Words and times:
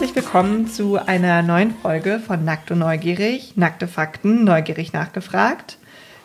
herzlich 0.00 0.24
willkommen 0.24 0.66
zu 0.66 0.96
einer 0.96 1.42
neuen 1.42 1.74
Folge 1.74 2.22
von 2.26 2.42
Nackt 2.42 2.70
und 2.70 2.78
Neugierig, 2.78 3.58
nackte 3.58 3.86
Fakten, 3.86 4.44
neugierig 4.44 4.94
nachgefragt. 4.94 5.76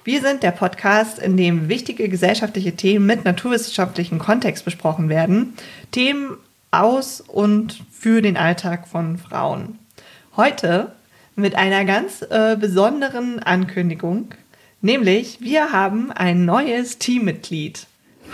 Wir 0.06 0.22
sind 0.22 0.44
der 0.44 0.52
Podcast, 0.52 1.20
in 1.20 1.36
dem 1.36 1.68
wichtige 1.68 2.08
gesellschaftliche 2.08 2.78
Themen 2.78 3.06
mit 3.06 3.26
naturwissenschaftlichem 3.26 4.18
Kontext 4.18 4.64
besprochen 4.64 5.10
werden. 5.10 5.56
Themen 5.92 6.38
aus 6.72 7.20
und 7.20 7.84
für 7.92 8.22
den 8.22 8.38
Alltag 8.38 8.88
von 8.88 9.18
Frauen. 9.18 9.78
Heute 10.38 10.94
mit 11.36 11.56
einer 11.56 11.84
ganz 11.84 12.22
äh, 12.22 12.56
besonderen 12.58 13.40
Ankündigung, 13.40 14.30
nämlich 14.80 15.42
wir 15.42 15.74
haben 15.74 16.14
ein 16.14 16.46
neues 16.46 16.98
Teammitglied. 16.98 17.88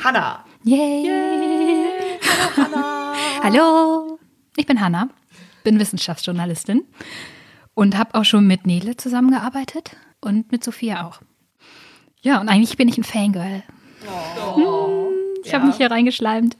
Hanna. 0.03 0.45
Yay! 0.63 1.07
Yay. 1.07 1.85
Hallo, 2.29 2.57
Hanna. 2.57 3.13
Hallo, 3.41 4.19
ich 4.55 4.67
bin 4.67 4.79
Hanna, 4.79 5.09
bin 5.63 5.79
Wissenschaftsjournalistin 5.79 6.83
und 7.73 7.97
habe 7.97 8.15
auch 8.15 8.25
schon 8.25 8.47
mit 8.47 8.65
Nele 8.65 8.97
zusammengearbeitet 8.97 9.95
und 10.21 10.51
mit 10.51 10.63
Sophia 10.63 11.07
auch. 11.07 11.21
Ja, 12.21 12.39
und 12.39 12.49
eigentlich 12.49 12.77
bin 12.77 12.87
ich 12.87 12.97
ein 12.97 13.03
Fangirl. 13.03 13.63
Oh. 14.37 14.55
Hm, 14.55 15.13
ich 15.43 15.51
ja. 15.51 15.57
habe 15.57 15.67
mich 15.67 15.77
hier 15.77 15.89
reingeschleimt. 15.89 16.55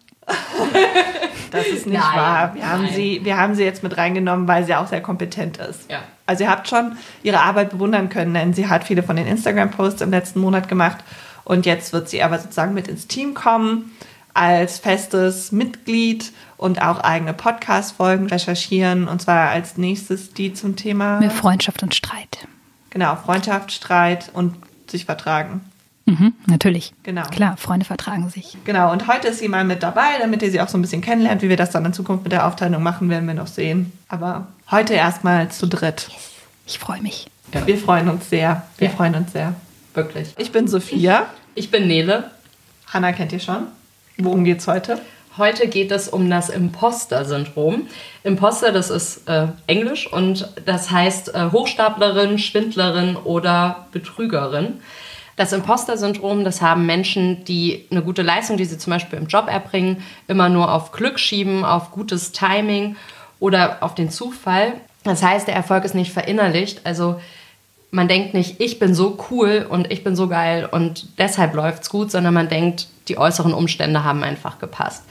das 1.52 1.68
ist 1.68 1.86
nicht 1.86 2.00
nein, 2.00 2.16
wahr. 2.16 2.56
Wir 2.56 2.68
haben, 2.68 2.88
sie, 2.90 3.24
wir 3.24 3.38
haben 3.38 3.56
sie 3.56 3.64
jetzt 3.64 3.84
mit 3.84 3.98
reingenommen, 3.98 4.48
weil 4.48 4.66
sie 4.66 4.76
auch 4.76 4.88
sehr 4.88 5.02
kompetent 5.02 5.58
ist. 5.58 5.90
Ja. 5.90 6.00
Also 6.26 6.44
ihr 6.46 6.50
habt 6.50 6.68
schon 6.68 6.98
ihre 7.24 7.42
Arbeit 7.42 7.72
bewundern 7.72 8.10
können, 8.10 8.34
denn 8.34 8.54
sie 8.54 8.68
hat 8.68 8.84
viele 8.84 9.04
von 9.04 9.16
den 9.16 9.28
Instagram-Posts 9.28 10.02
im 10.02 10.12
letzten 10.12 10.40
Monat 10.40 10.68
gemacht 10.68 11.04
und 11.44 11.66
jetzt 11.66 11.94
wird 11.94 12.10
sie 12.10 12.24
aber 12.24 12.40
sozusagen 12.40 12.74
mit 12.74 12.88
ins 12.88 13.08
Team 13.08 13.34
kommen 13.34 13.92
als 14.34 14.80
festes 14.80 15.52
Mitglied 15.52 16.32
und 16.58 16.82
auch 16.82 17.00
eigene 17.00 17.34
Podcast-Folgen 17.34 18.28
recherchieren 18.28 19.08
und 19.08 19.22
zwar 19.22 19.50
als 19.50 19.78
nächstes 19.78 20.34
die 20.34 20.54
zum 20.54 20.76
Thema 20.76 21.20
Mehr 21.20 21.32
Freundschaft 21.32 21.84
und 21.84 21.96
Streit. 21.96 22.48
Genau, 22.90 23.16
Freundschaft, 23.16 23.72
Streit 23.72 24.30
und 24.34 24.56
sich 24.90 25.06
vertragen. 25.06 25.62
Mhm, 26.06 26.34
natürlich. 26.46 26.94
Genau. 27.04 27.24
Klar, 27.24 27.58
Freunde 27.58 27.86
vertragen 27.86 28.30
sich. 28.30 28.58
Genau, 28.66 28.92
und 28.92 29.08
heute 29.08 29.30
ist 29.30 29.40
sie 29.40 29.48
mal 29.48 29.64
mit 29.64 29.82
dabei, 29.84 30.18
damit 30.20 30.42
ihr 30.42 30.52
sie 30.52 30.60
auch 30.60 30.68
so 30.68 30.78
ein 30.78 30.82
bisschen 30.82 31.02
kennenlernt. 31.02 31.42
Wie 31.42 31.50
wir 31.50 31.58
das 31.58 31.70
dann 31.72 31.86
in 31.86 31.94
Zukunft 31.94 32.24
mit 32.24 32.34
der 32.34 32.48
Aufteilung 32.48 32.84
machen, 32.84 33.10
werden 33.10 33.28
wir 33.28 33.34
noch 33.34 33.48
sehen. 33.48 33.92
Aber 34.10 34.48
heute 34.70 34.94
erstmal 34.94 35.50
zu 35.50 35.68
dritt. 35.68 36.08
Yes. 36.10 36.32
Ich 36.66 36.80
freue 36.80 37.02
mich. 37.02 37.28
Ja. 37.54 37.66
Wir 37.66 37.78
freuen 37.78 38.10
uns 38.10 38.30
sehr. 38.30 38.64
Wir 38.78 38.90
ja. 38.90 38.94
freuen 38.94 39.16
uns 39.16 39.32
sehr. 39.32 39.56
Wirklich. 39.94 40.34
Ich 40.38 40.52
bin 40.52 40.68
Sophia. 40.68 41.28
Ich, 41.54 41.66
ich 41.66 41.72
bin 41.72 41.88
Nele. 41.88 42.32
Hanna 42.88 43.14
kennt 43.14 43.32
ihr 43.32 43.40
schon. 43.40 43.68
Worum 44.18 44.44
geht's 44.44 44.68
heute? 44.68 45.00
Heute 45.38 45.68
geht 45.68 45.92
es 45.92 46.10
um 46.10 46.30
das 46.30 46.50
Imposter-Syndrom. 46.50 47.88
Imposter, 48.24 48.74
das 48.74 48.90
ist 48.90 49.28
äh, 49.30 49.48
Englisch 49.66 50.12
und 50.12 50.50
das 50.66 50.92
heißt 50.92 51.34
äh, 51.34 51.52
Hochstaplerin, 51.52 52.38
Schwindlerin 52.38 53.16
oder 53.16 53.88
Betrügerin. 53.94 54.82
Das 55.38 55.54
Imposter-Syndrom, 55.54 56.44
das 56.44 56.62
haben 56.62 56.86
Menschen, 56.86 57.46
die 57.46 57.88
eine 57.90 58.02
gute 58.02 58.22
Leistung, 58.22 58.58
die 58.58 58.66
sie 58.66 58.78
zum 58.78 58.92
Beispiel 58.92 59.18
im 59.18 59.28
Job 59.28 59.48
erbringen, 59.48 60.04
immer 60.28 60.50
nur 60.50 60.72
auf 60.72 60.92
Glück 60.92 61.18
schieben, 61.18 61.64
auf 61.64 61.92
gutes 61.92 62.34
Timing 62.34 62.98
oder 63.40 63.78
auf 63.82 63.96
den 63.96 64.10
Zufall. 64.10 64.74
Das 65.04 65.24
heißt, 65.24 65.48
der 65.48 65.56
Erfolg 65.56 65.86
ist 65.86 65.96
nicht 65.96 66.12
verinnerlicht. 66.12 66.86
Also 66.86 67.22
man 67.92 68.08
denkt 68.08 68.34
nicht, 68.34 68.60
ich 68.60 68.80
bin 68.80 68.96
so 68.96 69.18
cool 69.30 69.68
und 69.70 69.92
ich 69.92 70.04
bin 70.04 70.16
so 70.16 70.28
geil 70.28 70.68
und 70.70 71.08
deshalb 71.20 71.54
läuft's 71.54 71.90
gut, 71.90 72.10
sondern 72.10 72.34
man 72.34 72.48
denkt, 72.48 72.88
die 73.10 73.18
äußeren 73.18 73.54
Umstände 73.54 74.04
haben 74.04 74.24
einfach 74.24 74.60
gepasst. 74.60 75.04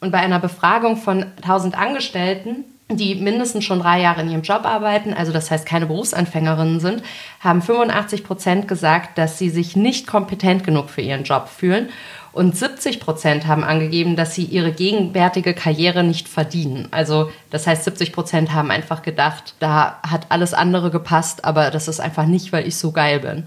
Und 0.00 0.10
bei 0.10 0.18
einer 0.18 0.40
Befragung 0.40 0.96
von 0.96 1.26
1000 1.42 1.78
Angestellten, 1.78 2.64
die 2.90 3.14
mindestens 3.14 3.64
schon 3.64 3.80
drei 3.80 4.00
Jahre 4.00 4.20
in 4.20 4.30
ihrem 4.30 4.42
Job 4.42 4.64
arbeiten, 4.64 5.14
also 5.14 5.32
das 5.32 5.50
heißt 5.50 5.64
keine 5.64 5.86
Berufsanfängerinnen 5.86 6.80
sind, 6.80 7.02
haben 7.40 7.62
85 7.62 8.24
Prozent 8.24 8.68
gesagt, 8.68 9.16
dass 9.16 9.38
sie 9.38 9.48
sich 9.48 9.74
nicht 9.74 10.06
kompetent 10.06 10.64
genug 10.64 10.90
für 10.90 11.00
ihren 11.00 11.24
Job 11.24 11.48
fühlen. 11.48 11.88
Und 12.32 12.56
70 12.56 13.00
Prozent 13.00 13.46
haben 13.46 13.62
angegeben, 13.62 14.16
dass 14.16 14.34
sie 14.34 14.44
ihre 14.44 14.72
gegenwärtige 14.72 15.54
Karriere 15.54 16.02
nicht 16.02 16.28
verdienen. 16.28 16.88
Also 16.90 17.30
das 17.50 17.66
heißt, 17.66 17.84
70 17.84 18.12
Prozent 18.12 18.52
haben 18.52 18.70
einfach 18.70 19.02
gedacht, 19.02 19.54
da 19.60 20.00
hat 20.02 20.26
alles 20.30 20.52
andere 20.52 20.90
gepasst, 20.90 21.44
aber 21.44 21.70
das 21.70 21.88
ist 21.88 22.00
einfach 22.00 22.26
nicht, 22.26 22.52
weil 22.52 22.66
ich 22.66 22.76
so 22.76 22.90
geil 22.90 23.20
bin. 23.20 23.44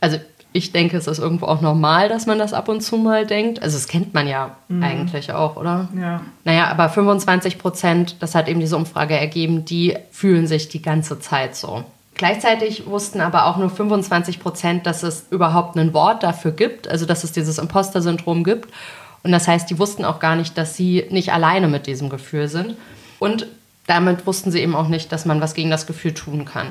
Also 0.00 0.18
ich 0.52 0.72
denke, 0.72 0.96
es 0.96 1.06
ist 1.06 1.18
irgendwo 1.18 1.46
auch 1.46 1.60
normal, 1.60 2.08
dass 2.08 2.26
man 2.26 2.38
das 2.38 2.52
ab 2.52 2.68
und 2.68 2.80
zu 2.80 2.96
mal 2.96 3.24
denkt. 3.26 3.62
Also 3.62 3.76
das 3.76 3.86
kennt 3.86 4.14
man 4.14 4.26
ja 4.26 4.56
mhm. 4.68 4.82
eigentlich 4.82 5.32
auch, 5.32 5.56
oder? 5.56 5.88
Ja. 5.96 6.22
Naja, 6.44 6.66
aber 6.68 6.88
25 6.88 7.58
Prozent, 7.58 8.16
das 8.20 8.34
hat 8.34 8.48
eben 8.48 8.58
diese 8.58 8.76
Umfrage 8.76 9.16
ergeben, 9.16 9.64
die 9.64 9.96
fühlen 10.10 10.46
sich 10.46 10.68
die 10.68 10.82
ganze 10.82 11.20
Zeit 11.20 11.54
so. 11.54 11.84
Gleichzeitig 12.14 12.86
wussten 12.86 13.20
aber 13.20 13.46
auch 13.46 13.56
nur 13.56 13.70
25 13.70 14.40
Prozent, 14.40 14.86
dass 14.86 15.02
es 15.02 15.26
überhaupt 15.30 15.76
ein 15.76 15.94
Wort 15.94 16.22
dafür 16.22 16.50
gibt, 16.50 16.88
also 16.88 17.06
dass 17.06 17.24
es 17.24 17.32
dieses 17.32 17.58
Imposter-Syndrom 17.58 18.42
gibt. 18.42 18.70
Und 19.22 19.32
das 19.32 19.46
heißt, 19.46 19.70
die 19.70 19.78
wussten 19.78 20.04
auch 20.04 20.18
gar 20.18 20.34
nicht, 20.34 20.58
dass 20.58 20.76
sie 20.76 21.06
nicht 21.10 21.32
alleine 21.32 21.68
mit 21.68 21.86
diesem 21.86 22.08
Gefühl 22.08 22.48
sind. 22.48 22.76
Und 23.18 23.46
damit 23.86 24.26
wussten 24.26 24.50
sie 24.50 24.60
eben 24.60 24.74
auch 24.74 24.88
nicht, 24.88 25.12
dass 25.12 25.24
man 25.24 25.40
was 25.40 25.54
gegen 25.54 25.70
das 25.70 25.86
Gefühl 25.86 26.12
tun 26.12 26.44
kann. 26.44 26.68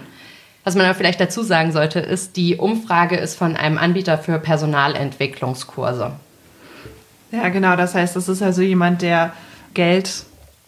Was 0.63 0.75
man 0.75 0.85
aber 0.85 0.95
vielleicht 0.95 1.21
dazu 1.21 1.41
sagen 1.41 1.71
sollte, 1.71 1.99
ist, 1.99 2.35
die 2.35 2.57
Umfrage 2.57 3.15
ist 3.15 3.35
von 3.35 3.55
einem 3.55 3.77
Anbieter 3.77 4.17
für 4.17 4.39
Personalentwicklungskurse. 4.39 6.11
Ja, 7.31 7.49
genau. 7.49 7.75
Das 7.75 7.95
heißt, 7.95 8.15
das 8.15 8.27
ist 8.27 8.41
also 8.41 8.61
jemand, 8.61 9.01
der 9.01 9.33
Geld 9.73 10.25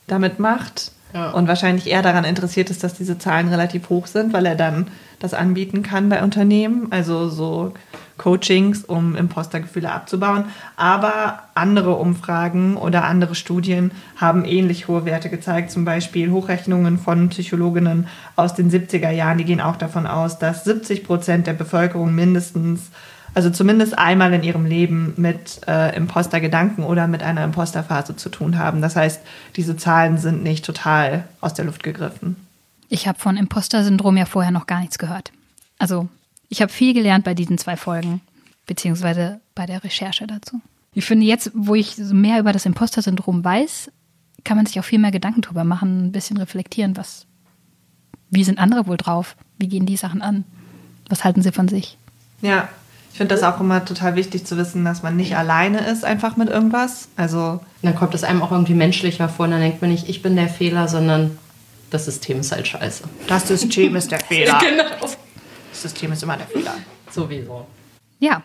damit 0.07 0.39
macht 0.39 0.91
ja. 1.13 1.31
und 1.31 1.47
wahrscheinlich 1.47 1.87
eher 1.87 2.01
daran 2.01 2.23
interessiert 2.23 2.69
ist, 2.69 2.83
dass 2.83 2.93
diese 2.93 3.17
Zahlen 3.17 3.47
relativ 3.47 3.89
hoch 3.89 4.07
sind, 4.07 4.33
weil 4.33 4.45
er 4.45 4.55
dann 4.55 4.87
das 5.19 5.33
anbieten 5.33 5.83
kann 5.83 6.09
bei 6.09 6.23
Unternehmen. 6.23 6.87
Also 6.91 7.29
so 7.29 7.73
Coachings, 8.17 8.83
um 8.83 9.15
Impostergefühle 9.15 9.91
abzubauen. 9.91 10.45
Aber 10.77 11.43
andere 11.55 11.95
Umfragen 11.95 12.77
oder 12.77 13.03
andere 13.03 13.35
Studien 13.35 13.91
haben 14.15 14.45
ähnlich 14.45 14.87
hohe 14.87 15.05
Werte 15.05 15.29
gezeigt. 15.29 15.71
Zum 15.71 15.85
Beispiel 15.85 16.31
Hochrechnungen 16.31 16.99
von 16.99 17.29
Psychologinnen 17.29 18.07
aus 18.35 18.53
den 18.53 18.69
70er 18.69 19.09
Jahren, 19.09 19.37
die 19.37 19.45
gehen 19.45 19.61
auch 19.61 19.75
davon 19.75 20.05
aus, 20.05 20.37
dass 20.37 20.63
70 20.65 21.03
Prozent 21.03 21.47
der 21.47 21.53
Bevölkerung 21.53 22.13
mindestens 22.13 22.91
also 23.33 23.49
zumindest 23.49 23.97
einmal 23.97 24.33
in 24.33 24.43
ihrem 24.43 24.65
Leben 24.65 25.13
mit 25.17 25.61
äh, 25.67 25.95
Impostergedanken 25.95 26.83
oder 26.83 27.07
mit 27.07 27.23
einer 27.23 27.43
Imposterphase 27.43 28.15
zu 28.15 28.29
tun 28.29 28.57
haben. 28.57 28.81
Das 28.81 28.95
heißt, 28.95 29.21
diese 29.55 29.77
Zahlen 29.77 30.17
sind 30.17 30.43
nicht 30.43 30.65
total 30.65 31.25
aus 31.39 31.53
der 31.53 31.65
Luft 31.65 31.83
gegriffen. 31.83 32.35
Ich 32.89 33.07
habe 33.07 33.19
von 33.19 33.37
Imposter-Syndrom 33.37 34.17
ja 34.17 34.25
vorher 34.25 34.51
noch 34.51 34.67
gar 34.67 34.81
nichts 34.81 34.97
gehört. 34.97 35.31
Also 35.79 36.09
ich 36.49 36.61
habe 36.61 36.71
viel 36.71 36.93
gelernt 36.93 37.23
bei 37.23 37.33
diesen 37.33 37.57
zwei 37.57 37.77
Folgen, 37.77 38.19
beziehungsweise 38.67 39.39
bei 39.55 39.65
der 39.65 39.83
Recherche 39.83 40.27
dazu. 40.27 40.59
Ich 40.93 41.05
finde 41.05 41.25
jetzt, 41.25 41.51
wo 41.53 41.75
ich 41.75 41.97
mehr 41.97 42.39
über 42.39 42.51
das 42.51 42.65
Imposter-Syndrom 42.65 43.45
weiß, 43.45 43.89
kann 44.43 44.57
man 44.57 44.65
sich 44.65 44.77
auch 44.77 44.83
viel 44.83 44.99
mehr 44.99 45.11
Gedanken 45.11 45.41
drüber 45.41 45.63
machen, 45.63 46.07
ein 46.07 46.11
bisschen 46.11 46.35
reflektieren, 46.35 46.97
was, 46.97 47.25
wie 48.29 48.43
sind 48.43 48.59
andere 48.59 48.87
wohl 48.87 48.97
drauf? 48.97 49.37
Wie 49.57 49.69
gehen 49.69 49.85
die 49.85 49.95
Sachen 49.95 50.21
an? 50.21 50.43
Was 51.07 51.23
halten 51.23 51.41
sie 51.41 51.53
von 51.53 51.69
sich? 51.69 51.97
Ja, 52.41 52.67
ich 53.11 53.17
finde 53.17 53.35
das 53.35 53.43
auch 53.43 53.59
immer 53.59 53.83
total 53.83 54.15
wichtig 54.15 54.45
zu 54.45 54.57
wissen, 54.57 54.85
dass 54.85 55.03
man 55.03 55.15
nicht 55.15 55.35
alleine 55.35 55.79
ist 55.87 56.05
einfach 56.05 56.37
mit 56.37 56.49
irgendwas. 56.49 57.09
Also 57.17 57.59
dann 57.81 57.95
kommt 57.95 58.13
es 58.15 58.23
einem 58.23 58.41
auch 58.41 58.51
irgendwie 58.51 58.73
menschlicher 58.73 59.27
vor. 59.29 59.45
Und 59.45 59.51
dann 59.51 59.61
denkt 59.61 59.81
man 59.81 59.91
nicht, 59.91 60.07
ich 60.09 60.21
bin 60.21 60.35
der 60.35 60.47
Fehler, 60.47 60.87
sondern 60.87 61.37
das 61.89 62.05
System 62.05 62.39
ist 62.39 62.51
halt 62.53 62.67
scheiße. 62.67 63.03
Das 63.27 63.47
System 63.47 63.95
ist 63.95 64.11
der 64.11 64.19
Fehler. 64.25 64.59
genau. 64.59 64.83
Das 65.01 65.81
System 65.81 66.13
ist 66.13 66.23
immer 66.23 66.37
der 66.37 66.47
Fehler. 66.47 66.73
Sowieso. 67.11 67.67
Ja. 68.19 68.41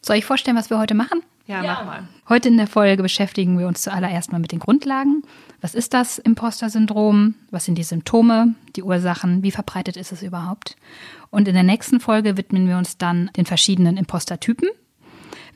Soll 0.00 0.16
ich 0.16 0.24
vorstellen, 0.24 0.56
was 0.56 0.70
wir 0.70 0.78
heute 0.78 0.94
machen? 0.94 1.22
Ja, 1.48 1.64
ja, 1.64 1.72
mach 1.72 1.86
mal. 1.86 2.08
Heute 2.28 2.48
in 2.48 2.58
der 2.58 2.66
Folge 2.66 3.02
beschäftigen 3.02 3.58
wir 3.58 3.66
uns 3.66 3.80
zuallererst 3.80 4.30
mal 4.32 4.38
mit 4.38 4.52
den 4.52 4.58
Grundlagen. 4.58 5.22
Was 5.62 5.74
ist 5.74 5.94
das 5.94 6.18
Imposter-Syndrom? 6.18 7.36
Was 7.50 7.64
sind 7.64 7.78
die 7.78 7.84
Symptome, 7.84 8.54
die 8.76 8.82
Ursachen? 8.82 9.42
Wie 9.42 9.50
verbreitet 9.50 9.96
ist 9.96 10.12
es 10.12 10.22
überhaupt? 10.22 10.76
Und 11.30 11.48
in 11.48 11.54
der 11.54 11.62
nächsten 11.62 12.00
Folge 12.00 12.36
widmen 12.36 12.68
wir 12.68 12.76
uns 12.76 12.98
dann 12.98 13.30
den 13.34 13.46
verschiedenen 13.46 13.96
Imposter-Typen. 13.96 14.68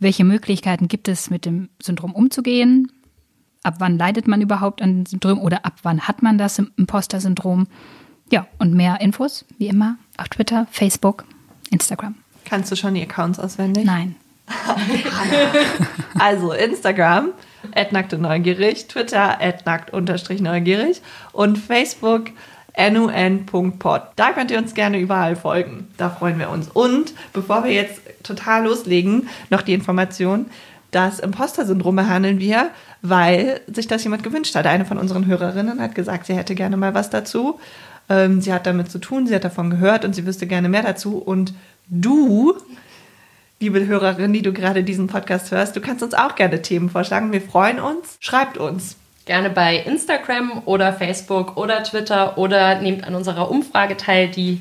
Welche 0.00 0.24
Möglichkeiten 0.24 0.88
gibt 0.88 1.08
es, 1.08 1.28
mit 1.28 1.44
dem 1.44 1.68
Syndrom 1.80 2.14
umzugehen? 2.14 2.90
Ab 3.62 3.74
wann 3.78 3.98
leidet 3.98 4.26
man 4.26 4.40
überhaupt 4.40 4.80
an 4.80 5.04
dem 5.04 5.06
Syndrom 5.06 5.38
oder 5.40 5.66
ab 5.66 5.74
wann 5.82 6.00
hat 6.00 6.22
man 6.22 6.38
das 6.38 6.58
Imposter-Syndrom? 6.58 7.66
Ja, 8.30 8.46
und 8.58 8.72
mehr 8.72 9.02
Infos, 9.02 9.44
wie 9.58 9.66
immer, 9.66 9.98
auf 10.16 10.30
Twitter, 10.30 10.66
Facebook, 10.70 11.26
Instagram. 11.70 12.14
Kannst 12.46 12.72
du 12.72 12.76
schon 12.76 12.94
die 12.94 13.02
Accounts 13.02 13.38
auswendig? 13.38 13.84
Nein. 13.84 14.16
Also 16.18 16.52
Instagram, 16.52 17.32
nackte 17.90 18.18
neugierig, 18.18 18.88
Twitter, 18.88 19.38
nackt-neugierig 19.64 21.02
und 21.32 21.58
Facebook, 21.58 22.30
nun.pod. 22.78 24.02
Da 24.16 24.32
könnt 24.32 24.50
ihr 24.50 24.58
uns 24.58 24.74
gerne 24.74 24.98
überall 24.98 25.36
folgen. 25.36 25.88
Da 25.96 26.10
freuen 26.10 26.38
wir 26.38 26.50
uns. 26.50 26.68
Und 26.68 27.12
bevor 27.32 27.64
wir 27.64 27.72
jetzt 27.72 28.00
total 28.22 28.64
loslegen, 28.64 29.28
noch 29.50 29.62
die 29.62 29.74
Information. 29.74 30.46
das 30.90 31.20
Imposter-Syndrom 31.20 31.96
behandeln 31.96 32.38
wir, 32.38 32.70
weil 33.00 33.62
sich 33.66 33.88
das 33.88 34.04
jemand 34.04 34.22
gewünscht 34.22 34.54
hat. 34.54 34.66
Eine 34.66 34.84
von 34.84 34.98
unseren 34.98 35.26
Hörerinnen 35.26 35.80
hat 35.80 35.94
gesagt, 35.94 36.26
sie 36.26 36.34
hätte 36.34 36.54
gerne 36.54 36.76
mal 36.76 36.94
was 36.94 37.08
dazu. 37.08 37.58
Ähm, 38.08 38.42
sie 38.42 38.52
hat 38.52 38.66
damit 38.66 38.90
zu 38.90 38.98
tun, 38.98 39.26
sie 39.26 39.34
hat 39.34 39.44
davon 39.44 39.70
gehört 39.70 40.04
und 40.04 40.14
sie 40.14 40.26
wüsste 40.26 40.46
gerne 40.46 40.68
mehr 40.68 40.82
dazu. 40.82 41.16
Und 41.16 41.54
du, 41.88 42.54
liebe 43.62 43.86
Hörerin, 43.86 44.32
die 44.32 44.42
du 44.42 44.52
gerade 44.52 44.82
diesen 44.82 45.06
Podcast 45.06 45.52
hörst, 45.52 45.76
du 45.76 45.80
kannst 45.80 46.02
uns 46.02 46.14
auch 46.14 46.34
gerne 46.34 46.62
Themen 46.62 46.90
vorschlagen. 46.90 47.30
Wir 47.30 47.40
freuen 47.40 47.78
uns. 47.78 48.16
Schreibt 48.18 48.58
uns. 48.58 48.96
Gerne 49.24 49.50
bei 49.50 49.76
Instagram 49.76 50.62
oder 50.64 50.92
Facebook 50.92 51.56
oder 51.56 51.84
Twitter 51.84 52.36
oder 52.38 52.80
nehmt 52.80 53.04
an 53.04 53.14
unserer 53.14 53.48
Umfrage 53.52 53.96
teil, 53.96 54.28
die 54.28 54.60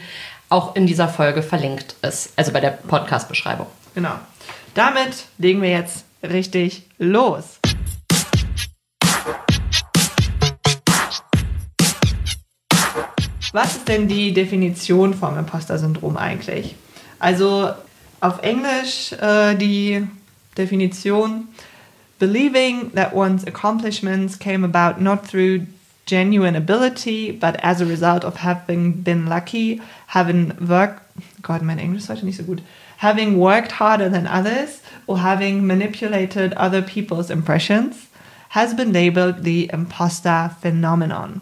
auch 0.49 0.75
in 0.75 0.85
dieser 0.85 1.07
Folge 1.07 1.41
verlinkt 1.41 1.95
ist, 2.03 2.33
also 2.35 2.51
bei 2.51 2.59
der 2.59 2.69
Podcast-Beschreibung. 2.69 3.65
Genau. 3.95 4.13
Damit 4.75 5.25
legen 5.39 5.63
wir 5.63 5.71
jetzt 5.71 6.05
richtig 6.21 6.83
los. 6.99 7.57
Was 13.51 13.77
ist 13.77 13.87
denn 13.87 14.07
die 14.07 14.31
Definition 14.31 15.15
vom 15.15 15.39
Imposter-Syndrom 15.39 16.17
eigentlich? 16.17 16.75
Also 17.17 17.71
auf 18.21 18.41
Englisch 18.43 19.11
äh, 19.13 19.55
die 19.55 20.07
Definition 20.57 21.47
believing 22.19 22.91
that 22.91 23.13
one's 23.13 23.43
accomplishments 23.45 24.37
came 24.37 24.63
about 24.63 25.01
not 25.01 25.27
through 25.27 25.65
genuine 26.05 26.55
ability, 26.55 27.31
but 27.31 27.55
as 27.63 27.81
a 27.81 27.85
result 27.85 28.23
of 28.23 28.37
having 28.37 28.91
been 29.01 29.25
lucky, 29.25 29.81
having 30.07 30.53
worked, 30.59 31.01
Gott, 31.41 31.61
mein 31.61 31.79
Englisch 31.79 32.03
ist 32.03 32.09
heute 32.09 32.25
nicht 32.25 32.37
so 32.37 32.43
gut, 32.43 32.61
having 32.97 33.39
worked 33.39 33.79
harder 33.79 34.09
than 34.09 34.27
others 34.27 34.81
or 35.07 35.19
having 35.19 35.65
manipulated 35.65 36.53
other 36.53 36.81
people's 36.81 37.31
impressions, 37.31 38.07
has 38.49 38.75
been 38.75 38.93
labeled 38.93 39.43
the 39.43 39.69
imposter 39.73 40.55
phenomenon. 40.61 41.41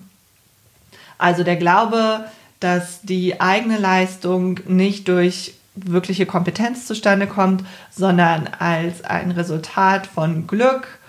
Also 1.17 1.43
der 1.43 1.57
Glaube, 1.57 2.29
dass 2.61 3.01
die 3.01 3.41
eigene 3.41 3.77
Leistung 3.77 4.59
nicht 4.67 5.07
durch 5.09 5.53
wirkliche 5.75 6.25
Kompetenz 6.25 6.85
zustande 6.85 7.27
kommt, 7.27 7.63
sondern 7.89 8.49
als 8.59 9.03
ein 9.03 9.31
Resultat 9.31 10.07
von 10.07 10.47
Glück, 10.47 10.99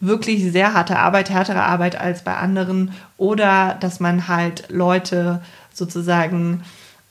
wirklich 0.00 0.50
sehr 0.50 0.74
harte 0.74 0.98
Arbeit, 0.98 1.30
härtere 1.30 1.62
Arbeit 1.62 1.98
als 2.00 2.22
bei 2.22 2.36
anderen 2.36 2.92
oder 3.16 3.76
dass 3.80 4.00
man 4.00 4.28
halt 4.28 4.64
Leute 4.68 5.40
sozusagen 5.72 6.62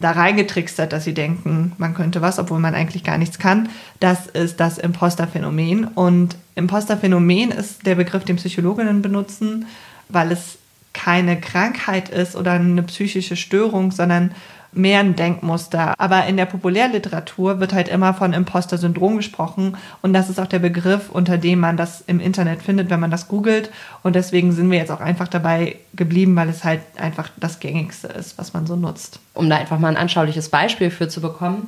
da 0.01 0.12
reingetrickst 0.12 0.80
hat, 0.80 0.94
dass 0.94 1.03
sie 1.03 1.13
denken, 1.13 1.74
man 1.77 1.94
könnte 1.94 2.21
was, 2.21 2.39
obwohl 2.39 2.59
man 2.59 2.75
eigentlich 2.75 3.04
gar 3.04 3.18
nichts 3.18 3.39
kann. 3.39 3.69
Das 4.00 4.27
ist 4.27 4.59
das 4.59 4.77
Imposterphänomen. 4.77 5.86
Und 5.86 6.36
Imposterphänomen 6.56 7.51
ist 7.51 7.86
der 7.86 7.95
Begriff, 7.95 8.25
den 8.25 8.38
Psychologinnen 8.38 9.01
benutzen, 9.01 9.68
weil 10.09 10.31
es 10.31 10.57
keine 10.94 11.39
Krankheit 11.39 12.09
ist 12.09 12.36
oder 12.36 12.54
eine 12.54 12.83
psychische 12.83 13.36
Störung, 13.36 13.92
sondern 13.92 14.31
mehr 14.73 15.00
ein 15.00 15.15
Denkmuster. 15.15 15.94
Aber 15.97 16.25
in 16.25 16.38
der 16.38 16.45
Populärliteratur 16.45 17.59
wird 17.59 17.73
halt 17.73 17.88
immer 17.88 18.13
von 18.13 18.33
Imposter-Syndrom 18.33 19.18
gesprochen 19.18 19.77
und 20.01 20.13
das 20.13 20.29
ist 20.29 20.39
auch 20.39 20.47
der 20.47 20.59
Begriff, 20.59 21.09
unter 21.09 21.38
dem 21.38 21.59
man 21.59 21.77
das 21.77 22.01
im 22.07 22.19
Internet 22.19 22.62
findet, 22.62 22.89
wenn 22.89 23.00
man 23.00 23.12
das 23.12 23.27
googelt. 23.27 23.69
Und 24.03 24.15
deswegen 24.15 24.51
sind 24.51 24.71
wir 24.71 24.77
jetzt 24.77 24.91
auch 24.91 25.01
einfach 25.01 25.27
dabei 25.27 25.77
geblieben, 25.94 26.35
weil 26.35 26.50
es 26.50 26.63
halt 26.63 26.81
einfach 26.97 27.29
das 27.38 27.59
gängigste 27.59 28.07
ist, 28.07 28.38
was 28.38 28.53
man 28.53 28.65
so 28.65 28.75
nutzt. 28.75 29.19
Um 29.33 29.50
da 29.50 29.57
einfach 29.57 29.79
mal 29.79 29.89
ein 29.89 29.97
anschauliches 29.97 30.50
Beispiel 30.50 30.89
für 30.89 31.09
zu 31.09 31.21
bekommen. 31.21 31.68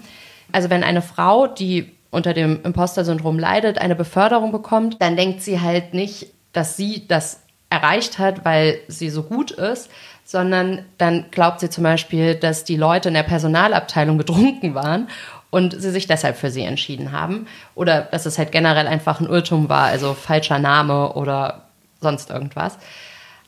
Also 0.51 0.69
wenn 0.69 0.83
eine 0.83 1.01
Frau, 1.01 1.47
die 1.47 1.91
unter 2.11 2.33
dem 2.33 2.61
Imposter-Syndrom 2.63 3.39
leidet, 3.39 3.79
eine 3.79 3.95
Beförderung 3.95 4.51
bekommt, 4.51 5.01
dann 5.01 5.17
denkt 5.17 5.41
sie 5.41 5.59
halt 5.59 5.93
nicht, 5.93 6.27
dass 6.53 6.77
sie 6.77 7.07
das 7.07 7.42
erreicht 7.73 8.19
hat, 8.19 8.45
weil 8.45 8.79
sie 8.87 9.09
so 9.09 9.23
gut 9.23 9.51
ist, 9.51 9.89
sondern 10.23 10.85
dann 10.99 11.25
glaubt 11.31 11.59
sie 11.59 11.69
zum 11.69 11.83
Beispiel, 11.83 12.35
dass 12.35 12.63
die 12.63 12.77
Leute 12.77 13.09
in 13.09 13.15
der 13.15 13.23
Personalabteilung 13.23 14.17
betrunken 14.17 14.75
waren 14.75 15.09
und 15.49 15.79
sie 15.79 15.91
sich 15.91 16.07
deshalb 16.07 16.37
für 16.37 16.51
sie 16.51 16.63
entschieden 16.63 17.11
haben. 17.11 17.47
Oder 17.75 18.01
dass 18.01 18.25
es 18.25 18.37
halt 18.37 18.51
generell 18.51 18.87
einfach 18.87 19.19
ein 19.19 19.27
Irrtum 19.27 19.69
war, 19.69 19.85
also 19.85 20.13
falscher 20.13 20.59
Name 20.59 21.13
oder 21.13 21.63
sonst 21.99 22.29
irgendwas. 22.29 22.77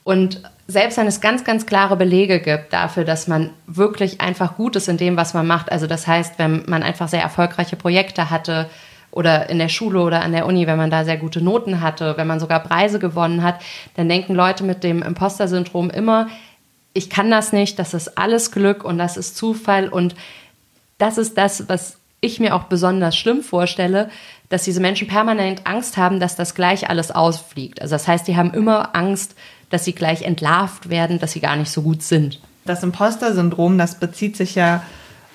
Und 0.04 0.42
selbst 0.68 0.98
wenn 0.98 1.08
es 1.08 1.22
ganz, 1.22 1.44
ganz 1.44 1.66
klare 1.66 1.96
Belege 1.96 2.40
gibt 2.40 2.74
dafür, 2.74 3.06
dass 3.06 3.28
man 3.28 3.52
wirklich 3.68 4.22
einfach 4.22 4.56
gut 4.56 4.76
ist 4.76 4.88
in 4.88 4.98
dem, 4.98 5.18
was 5.18 5.34
man 5.34 5.46
macht, 5.46 5.72
also 5.72 5.88
das 5.88 6.08
heißt, 6.08 6.40
wenn 6.40 6.64
man 6.68 6.84
einfach 6.84 7.08
sehr 7.08 7.22
erfolgreiche 7.22 7.76
Projekte 7.76 8.30
hatte, 8.30 8.70
oder 9.16 9.50
in 9.50 9.58
der 9.60 9.70
Schule 9.70 10.02
oder 10.02 10.22
an 10.22 10.34
der 10.34 10.46
Uni, 10.46 10.68
wenn 10.68 10.78
man 10.78 10.92
da 10.92 11.06
sehr 11.06 11.18
gute 11.18 11.42
Noten 11.42 11.82
hatte, 11.82 12.18
wenn 12.18 12.28
man 12.28 12.40
sogar 12.40 12.60
Preise 12.60 13.00
gewonnen 13.00 13.44
hat, 13.44 13.62
dann 13.96 14.10
denken 14.10 14.36
Leute 14.36 14.64
mit 14.64 14.84
dem 14.84 15.02
Imposter-Syndrom 15.02 15.90
immer, 15.90 16.28
ich 16.94 17.10
kann 17.10 17.32
das 17.32 17.54
nicht, 17.54 17.80
das 17.80 17.94
ist 17.94 18.18
alles 18.18 18.52
Glück 18.52 18.84
und 18.84 18.98
das 18.98 19.18
ist 19.18 19.38
Zufall 19.38 19.88
und 19.88 20.16
das 20.98 21.18
ist 21.18 21.38
das, 21.38 21.68
was 21.70 21.98
ich 22.20 22.40
mir 22.40 22.56
auch 22.56 22.64
besonders 22.64 23.16
schlimm 23.16 23.42
vorstelle, 23.42 24.10
dass 24.50 24.64
diese 24.64 24.82
Menschen 24.82 25.08
permanent 25.08 25.66
Angst 25.66 25.96
haben, 25.98 26.20
dass 26.20 26.36
das 26.36 26.54
gleich 26.54 26.90
alles 26.90 27.12
ausfliegt. 27.12 27.82
Also 27.82 27.96
das 27.96 28.08
heißt, 28.08 28.28
die 28.28 28.36
haben 28.36 28.54
immer 28.54 28.96
Angst, 28.96 29.36
dass 29.70 29.86
sie 29.86 29.94
gleich 29.94 30.24
entlarvt 30.24 30.90
werden, 30.90 31.20
dass 31.20 31.32
sie 31.32 31.40
gar 31.40 31.56
nicht 31.56 31.72
so 31.72 31.82
gut 31.82 32.04
sind. 32.04 32.40
Das 32.66 32.84
Imposter-Syndrom, 32.84 33.78
das 33.78 34.00
bezieht 34.00 34.36
sich 34.36 34.56
ja 34.56 34.84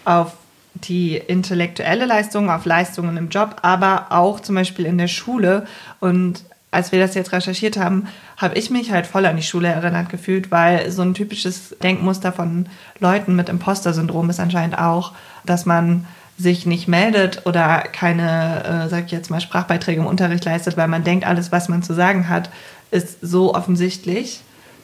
auf 0.04 0.32
die 0.74 1.16
intellektuelle 1.16 2.06
Leistung, 2.06 2.50
auf 2.50 2.64
Leistungen 2.64 3.16
im 3.16 3.28
Job, 3.28 3.56
aber 3.62 4.06
auch 4.10 4.40
zum 4.40 4.54
Beispiel 4.54 4.86
in 4.86 4.98
der 4.98 5.08
Schule. 5.08 5.66
Und 5.98 6.44
als 6.70 6.92
wir 6.92 7.00
das 7.00 7.14
jetzt 7.14 7.32
recherchiert 7.32 7.76
haben, 7.76 8.06
habe 8.36 8.56
ich 8.56 8.70
mich 8.70 8.92
halt 8.92 9.06
voll 9.06 9.26
an 9.26 9.36
die 9.36 9.42
Schule 9.42 9.68
erinnert 9.68 10.08
gefühlt, 10.08 10.50
weil 10.50 10.90
so 10.90 11.02
ein 11.02 11.14
typisches 11.14 11.76
Denkmuster 11.82 12.32
von 12.32 12.66
Leuten 12.98 13.34
mit 13.34 13.48
Imposter-Syndrom 13.48 14.30
ist 14.30 14.40
anscheinend 14.40 14.78
auch, 14.78 15.12
dass 15.44 15.66
man 15.66 16.06
sich 16.38 16.64
nicht 16.64 16.88
meldet 16.88 17.46
oder 17.46 17.80
keine, 17.92 18.64
äh, 18.64 18.88
sag 18.88 19.06
ich 19.06 19.12
jetzt 19.12 19.30
mal, 19.30 19.40
Sprachbeiträge 19.40 20.00
im 20.00 20.06
Unterricht 20.06 20.44
leistet, 20.44 20.76
weil 20.76 20.88
man 20.88 21.04
denkt, 21.04 21.26
alles, 21.26 21.52
was 21.52 21.68
man 21.68 21.82
zu 21.82 21.92
sagen 21.92 22.28
hat, 22.28 22.50
ist 22.90 23.18
so 23.20 23.54
offensichtlich, 23.54 24.40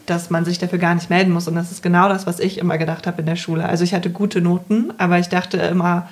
dass 0.07 0.31
man 0.31 0.45
sich 0.45 0.59
dafür 0.59 0.79
gar 0.79 0.95
nicht 0.95 1.11
melden 1.11 1.33
muss. 1.33 1.49
Und 1.49 1.55
das 1.55 1.73
ist 1.73 1.83
genau 1.83 2.09
das, 2.09 2.27
was 2.27 2.41
ich 2.41 2.59
immer 2.59 2.79
gedacht 2.79 3.07
habe 3.07 3.21
in 3.21 3.27
der 3.27 3.37
Schule. 3.37 3.69
Also 3.69 3.85
ich 3.85 3.95
hatte 3.95 4.11
gute 4.11 4.41
Noten, 4.41 4.93
aber 4.99 5.19
ich 5.19 5.29
dachte 5.29 5.59
immer, 5.59 6.09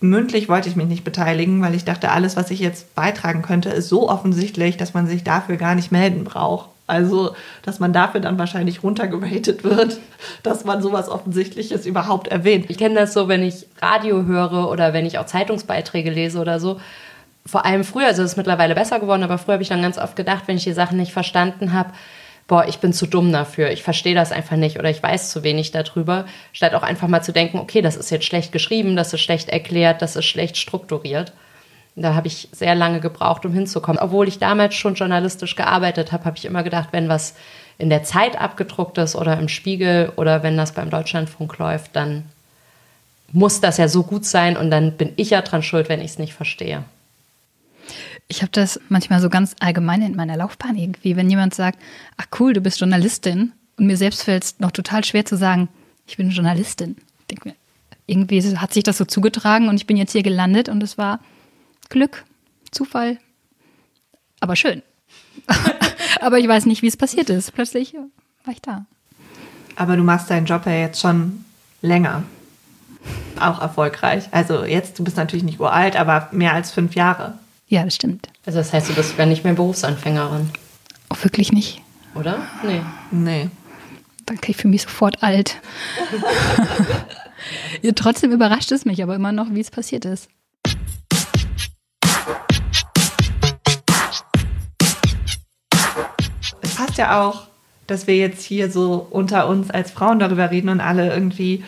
mündlich 0.00 0.48
wollte 0.48 0.68
ich 0.68 0.76
mich 0.76 0.86
nicht 0.86 1.04
beteiligen, 1.04 1.60
weil 1.62 1.74
ich 1.74 1.84
dachte, 1.84 2.10
alles, 2.10 2.36
was 2.36 2.50
ich 2.50 2.60
jetzt 2.60 2.94
beitragen 2.94 3.42
könnte, 3.42 3.70
ist 3.70 3.88
so 3.88 4.08
offensichtlich, 4.08 4.76
dass 4.76 4.94
man 4.94 5.06
sich 5.06 5.24
dafür 5.24 5.56
gar 5.56 5.74
nicht 5.74 5.92
melden 5.92 6.24
braucht. 6.24 6.68
Also, 6.86 7.34
dass 7.62 7.80
man 7.80 7.92
dafür 7.92 8.20
dann 8.20 8.38
wahrscheinlich 8.38 8.82
runtergeratet 8.82 9.62
wird, 9.62 9.98
dass 10.42 10.64
man 10.64 10.80
sowas 10.80 11.08
Offensichtliches 11.08 11.84
überhaupt 11.84 12.28
erwähnt. 12.28 12.66
Ich 12.68 12.78
kenne 12.78 12.94
das 12.94 13.12
so, 13.12 13.28
wenn 13.28 13.42
ich 13.42 13.66
Radio 13.82 14.24
höre 14.24 14.70
oder 14.70 14.94
wenn 14.94 15.04
ich 15.04 15.18
auch 15.18 15.26
Zeitungsbeiträge 15.26 16.10
lese 16.10 16.38
oder 16.38 16.60
so. 16.60 16.80
Vor 17.44 17.66
allem 17.66 17.84
früher, 17.84 18.06
also 18.06 18.22
es 18.22 18.32
ist 18.32 18.36
mittlerweile 18.36 18.74
besser 18.74 19.00
geworden, 19.00 19.22
aber 19.22 19.38
früher 19.38 19.54
habe 19.54 19.62
ich 19.62 19.68
dann 19.68 19.82
ganz 19.82 19.98
oft 19.98 20.16
gedacht, 20.16 20.44
wenn 20.46 20.56
ich 20.56 20.64
die 20.64 20.72
Sachen 20.72 20.98
nicht 20.98 21.12
verstanden 21.12 21.72
habe, 21.72 21.92
boah, 22.48 22.66
ich 22.66 22.78
bin 22.78 22.92
zu 22.92 23.06
dumm 23.06 23.30
dafür, 23.30 23.70
ich 23.70 23.82
verstehe 23.82 24.14
das 24.14 24.32
einfach 24.32 24.56
nicht 24.56 24.78
oder 24.78 24.90
ich 24.90 25.02
weiß 25.02 25.30
zu 25.30 25.44
wenig 25.44 25.70
darüber, 25.70 26.24
statt 26.52 26.74
auch 26.74 26.82
einfach 26.82 27.06
mal 27.06 27.22
zu 27.22 27.32
denken, 27.32 27.58
okay, 27.58 27.82
das 27.82 27.94
ist 27.96 28.10
jetzt 28.10 28.24
schlecht 28.24 28.50
geschrieben, 28.52 28.96
das 28.96 29.12
ist 29.12 29.20
schlecht 29.20 29.50
erklärt, 29.50 30.02
das 30.02 30.16
ist 30.16 30.24
schlecht 30.24 30.56
strukturiert. 30.56 31.32
Da 31.94 32.14
habe 32.14 32.28
ich 32.28 32.48
sehr 32.52 32.74
lange 32.74 33.00
gebraucht, 33.00 33.44
um 33.44 33.52
hinzukommen. 33.52 34.00
Obwohl 34.00 34.28
ich 34.28 34.38
damals 34.38 34.74
schon 34.74 34.94
journalistisch 34.94 35.56
gearbeitet 35.56 36.12
habe, 36.12 36.24
habe 36.24 36.36
ich 36.36 36.44
immer 36.44 36.62
gedacht, 36.62 36.88
wenn 36.92 37.08
was 37.08 37.34
in 37.76 37.90
der 37.90 38.04
Zeit 38.04 38.40
abgedruckt 38.40 38.98
ist 38.98 39.14
oder 39.14 39.38
im 39.38 39.48
Spiegel 39.48 40.12
oder 40.16 40.42
wenn 40.42 40.56
das 40.56 40.72
beim 40.72 40.90
Deutschlandfunk 40.90 41.58
läuft, 41.58 41.96
dann 41.96 42.24
muss 43.32 43.60
das 43.60 43.76
ja 43.76 43.88
so 43.88 44.04
gut 44.04 44.24
sein 44.24 44.56
und 44.56 44.70
dann 44.70 44.92
bin 44.92 45.12
ich 45.16 45.30
ja 45.30 45.42
dran 45.42 45.62
schuld, 45.62 45.88
wenn 45.88 46.00
ich 46.00 46.12
es 46.12 46.18
nicht 46.18 46.34
verstehe. 46.34 46.84
Ich 48.28 48.42
habe 48.42 48.52
das 48.52 48.78
manchmal 48.88 49.20
so 49.20 49.30
ganz 49.30 49.56
allgemein 49.58 50.02
in 50.02 50.14
meiner 50.14 50.36
Laufbahn 50.36 50.76
irgendwie, 50.76 51.16
wenn 51.16 51.30
jemand 51.30 51.54
sagt, 51.54 51.78
ach 52.18 52.26
cool, 52.38 52.52
du 52.52 52.60
bist 52.60 52.78
Journalistin 52.78 53.52
und 53.78 53.86
mir 53.86 53.96
selbst 53.96 54.22
fällt 54.22 54.44
es 54.44 54.58
noch 54.60 54.70
total 54.70 55.02
schwer 55.04 55.24
zu 55.24 55.36
sagen, 55.36 55.68
ich 56.06 56.18
bin 56.18 56.30
Journalistin. 56.30 56.96
Ich 57.20 57.26
denke 57.26 57.48
mir, 57.48 57.54
irgendwie 58.06 58.42
hat 58.56 58.74
sich 58.74 58.84
das 58.84 58.98
so 58.98 59.06
zugetragen 59.06 59.68
und 59.68 59.76
ich 59.76 59.86
bin 59.86 59.96
jetzt 59.96 60.12
hier 60.12 60.22
gelandet 60.22 60.68
und 60.68 60.82
es 60.82 60.98
war 60.98 61.20
Glück, 61.88 62.24
Zufall, 62.70 63.18
aber 64.40 64.56
schön. 64.56 64.82
aber 66.20 66.38
ich 66.38 66.48
weiß 66.48 66.66
nicht, 66.66 66.82
wie 66.82 66.88
es 66.88 66.96
passiert 66.96 67.30
ist. 67.30 67.52
Plötzlich 67.54 67.94
war 68.44 68.52
ich 68.52 68.62
da. 68.62 68.84
Aber 69.76 69.96
du 69.96 70.02
machst 70.02 70.30
deinen 70.30 70.46
Job 70.46 70.66
ja 70.66 70.72
jetzt 70.72 71.00
schon 71.00 71.44
länger. 71.82 72.24
Auch 73.40 73.60
erfolgreich. 73.60 74.24
Also 74.32 74.64
jetzt, 74.64 74.98
du 74.98 75.04
bist 75.04 75.16
natürlich 75.16 75.44
nicht 75.44 75.60
uralt, 75.60 75.96
aber 75.96 76.28
mehr 76.32 76.52
als 76.52 76.72
fünf 76.72 76.94
Jahre. 76.94 77.38
Ja, 77.70 77.84
das 77.84 77.96
stimmt. 77.96 78.30
Also 78.46 78.60
das 78.60 78.72
heißt, 78.72 78.88
du 78.88 78.94
bist 78.94 79.18
ja 79.18 79.26
nicht 79.26 79.44
mehr 79.44 79.52
Berufsanfängerin. 79.52 80.48
Auch 81.10 81.22
wirklich 81.22 81.52
nicht. 81.52 81.82
Oder? 82.14 82.38
Nee. 82.64 82.80
Nee. 83.10 83.50
Dann 84.24 84.40
kriege 84.40 84.52
ich 84.52 84.56
für 84.56 84.68
mich 84.68 84.82
sofort 84.82 85.22
alt. 85.22 85.56
ja, 87.82 87.92
trotzdem 87.94 88.32
überrascht 88.32 88.72
es 88.72 88.86
mich 88.86 89.02
aber 89.02 89.14
immer 89.14 89.32
noch, 89.32 89.48
wie 89.50 89.60
es 89.60 89.70
passiert 89.70 90.06
ist. 90.06 90.30
Es 96.62 96.74
passt 96.74 96.96
ja 96.96 97.20
auch, 97.20 97.48
dass 97.86 98.06
wir 98.06 98.16
jetzt 98.16 98.42
hier 98.42 98.70
so 98.70 99.06
unter 99.10 99.46
uns 99.46 99.70
als 99.70 99.90
Frauen 99.90 100.18
darüber 100.18 100.50
reden 100.50 100.70
und 100.70 100.80
alle 100.80 101.12
irgendwie 101.12 101.64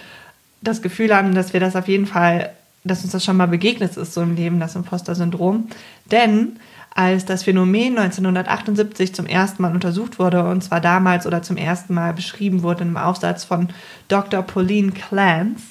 das 0.62 0.80
Gefühl 0.80 1.14
haben, 1.14 1.34
dass 1.34 1.52
wir 1.52 1.60
das 1.60 1.76
auf 1.76 1.88
jeden 1.88 2.06
Fall 2.06 2.54
dass 2.84 3.02
uns 3.02 3.12
das 3.12 3.24
schon 3.24 3.36
mal 3.36 3.48
begegnet 3.48 3.96
ist, 3.96 4.14
so 4.14 4.22
im 4.22 4.36
Leben, 4.36 4.60
das 4.60 4.76
Imposter-Syndrom. 4.76 5.68
Denn 6.10 6.58
als 6.94 7.24
das 7.24 7.44
Phänomen 7.44 7.98
1978 7.98 9.14
zum 9.14 9.26
ersten 9.26 9.62
Mal 9.62 9.72
untersucht 9.72 10.18
wurde, 10.18 10.44
und 10.44 10.62
zwar 10.62 10.80
damals 10.80 11.26
oder 11.26 11.42
zum 11.42 11.56
ersten 11.56 11.94
Mal 11.94 12.12
beschrieben 12.12 12.62
wurde 12.62 12.82
im 12.82 12.96
Aufsatz 12.96 13.44
von 13.44 13.68
Dr. 14.08 14.42
Pauline 14.42 14.92
Clance, 14.92 15.62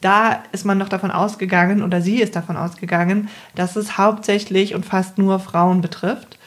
da 0.00 0.42
ist 0.52 0.64
man 0.64 0.78
noch 0.78 0.88
davon 0.88 1.10
ausgegangen, 1.10 1.82
oder 1.82 2.00
sie 2.00 2.20
ist 2.20 2.36
davon 2.36 2.56
ausgegangen, 2.56 3.28
dass 3.54 3.74
es 3.74 3.98
hauptsächlich 3.98 4.74
und 4.74 4.86
fast 4.86 5.18
nur 5.18 5.40
Frauen 5.40 5.80
betrifft. 5.80 6.38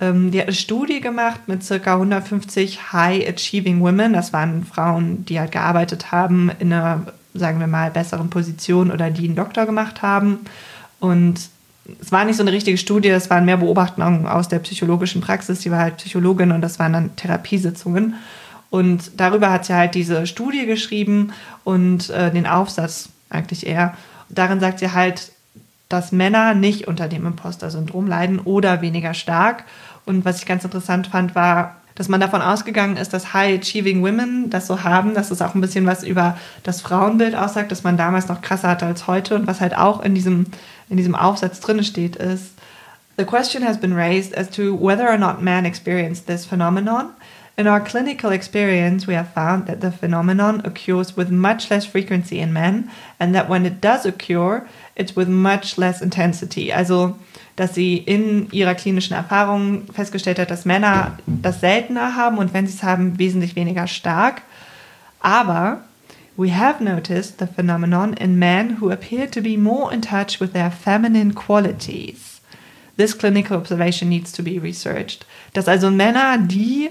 Ähm, 0.00 0.30
die 0.30 0.38
hat 0.38 0.46
eine 0.46 0.54
Studie 0.54 1.00
gemacht 1.00 1.42
mit 1.46 1.62
circa 1.62 1.94
150 1.94 2.92
High 2.92 3.28
Achieving 3.28 3.80
Women. 3.80 4.14
Das 4.14 4.32
waren 4.32 4.64
Frauen, 4.64 5.24
die 5.26 5.38
halt 5.38 5.52
gearbeitet 5.52 6.12
haben 6.12 6.50
in 6.58 6.72
einer, 6.72 7.12
sagen 7.38 7.60
wir 7.60 7.66
mal, 7.66 7.90
besseren 7.90 8.30
Position 8.30 8.90
oder 8.90 9.10
die 9.10 9.26
einen 9.26 9.36
Doktor 9.36 9.66
gemacht 9.66 10.02
haben. 10.02 10.40
Und 11.00 11.40
es 12.00 12.12
war 12.12 12.24
nicht 12.24 12.36
so 12.36 12.42
eine 12.42 12.52
richtige 12.52 12.78
Studie, 12.78 13.08
es 13.08 13.30
waren 13.30 13.44
mehr 13.44 13.58
Beobachtungen 13.58 14.26
aus 14.26 14.48
der 14.48 14.58
psychologischen 14.60 15.20
Praxis. 15.20 15.62
Sie 15.62 15.70
war 15.70 15.78
halt 15.78 15.98
Psychologin 15.98 16.52
und 16.52 16.60
das 16.60 16.78
waren 16.78 16.92
dann 16.92 17.16
Therapiesitzungen. 17.16 18.14
Und 18.70 19.12
darüber 19.16 19.50
hat 19.50 19.64
sie 19.64 19.74
halt 19.74 19.94
diese 19.94 20.26
Studie 20.26 20.66
geschrieben 20.66 21.32
und 21.64 22.10
äh, 22.10 22.30
den 22.32 22.46
Aufsatz 22.46 23.10
eigentlich 23.30 23.66
eher. 23.66 23.96
Darin 24.28 24.60
sagt 24.60 24.80
sie 24.80 24.92
halt, 24.92 25.32
dass 25.88 26.10
Männer 26.10 26.54
nicht 26.54 26.88
unter 26.88 27.08
dem 27.08 27.26
Imposter-Syndrom 27.26 28.08
leiden 28.08 28.40
oder 28.40 28.82
weniger 28.82 29.14
stark. 29.14 29.64
Und 30.04 30.24
was 30.24 30.38
ich 30.38 30.46
ganz 30.46 30.64
interessant 30.64 31.06
fand, 31.06 31.34
war, 31.34 31.76
dass 31.96 32.08
man 32.08 32.20
davon 32.20 32.42
ausgegangen 32.42 32.96
ist, 32.96 33.12
dass 33.12 33.34
High-Achieving 33.34 34.02
Women 34.02 34.50
das 34.50 34.68
so 34.68 34.84
haben, 34.84 35.14
dass 35.14 35.30
es 35.30 35.42
auch 35.42 35.54
ein 35.54 35.60
bisschen 35.60 35.86
was 35.86 36.04
über 36.04 36.38
das 36.62 36.80
Frauenbild 36.80 37.34
aussagt, 37.34 37.72
dass 37.72 37.82
man 37.82 37.96
damals 37.96 38.28
noch 38.28 38.42
krasser 38.42 38.68
hatte 38.68 38.86
als 38.86 39.06
heute. 39.06 39.34
Und 39.34 39.46
was 39.46 39.60
halt 39.60 39.76
auch 39.76 40.02
in 40.02 40.14
diesem, 40.14 40.46
in 40.88 40.96
diesem 40.96 41.14
Aufsatz 41.14 41.60
drin 41.60 41.82
steht, 41.82 42.16
ist, 42.16 42.52
The 43.18 43.24
question 43.24 43.66
has 43.66 43.80
been 43.80 43.94
raised 43.94 44.36
as 44.36 44.50
to 44.50 44.78
whether 44.78 45.08
or 45.08 45.16
not 45.16 45.40
men 45.40 45.64
experience 45.64 46.22
this 46.22 46.44
phenomenon 46.44 47.12
In 47.58 47.66
our 47.66 47.80
clinical 47.80 48.32
experience, 48.32 49.06
we 49.06 49.14
have 49.14 49.32
found 49.32 49.66
that 49.66 49.80
the 49.80 49.90
phenomenon 49.90 50.60
occurs 50.66 51.16
with 51.16 51.30
much 51.30 51.70
less 51.70 51.86
frequency 51.86 52.38
in 52.38 52.52
men 52.52 52.90
and 53.18 53.34
that 53.34 53.48
when 53.48 53.64
it 53.64 53.80
does 53.80 54.04
occur, 54.04 54.68
it's 54.94 55.16
with 55.16 55.28
much 55.28 55.78
less 55.78 56.02
intensity. 56.02 56.70
Also, 56.70 57.18
dass 57.56 57.74
sie 57.74 57.96
in 57.96 58.50
ihrer 58.52 58.74
klinischen 58.74 59.14
Erfahrung 59.14 59.84
festgestellt 59.92 60.38
hat, 60.38 60.50
dass 60.50 60.66
Männer 60.66 61.18
das 61.26 61.60
seltener 61.60 62.14
haben 62.14 62.38
und 62.38 62.52
wenn 62.54 62.66
sie 62.66 62.74
es 62.74 62.82
haben, 62.82 63.18
wesentlich 63.18 63.56
weniger 63.56 63.86
stark. 63.86 64.42
Aber 65.20 65.80
we 66.36 66.54
have 66.54 66.84
noticed 66.84 67.38
the 67.38 67.46
phenomenon 67.46 68.12
in 68.12 68.38
men 68.38 68.80
who 68.80 68.90
appear 68.90 69.30
to 69.30 69.40
be 69.40 69.56
more 69.56 69.92
in 69.92 70.02
touch 70.02 70.40
with 70.40 70.52
their 70.52 70.70
feminine 70.70 71.32
qualities. 71.32 72.40
This 72.96 73.16
clinical 73.16 73.56
observation 73.56 74.08
needs 74.08 74.32
to 74.32 74.42
be 74.42 74.58
researched. 74.62 75.26
Dass 75.54 75.68
also 75.68 75.90
Männer, 75.90 76.38
die 76.38 76.90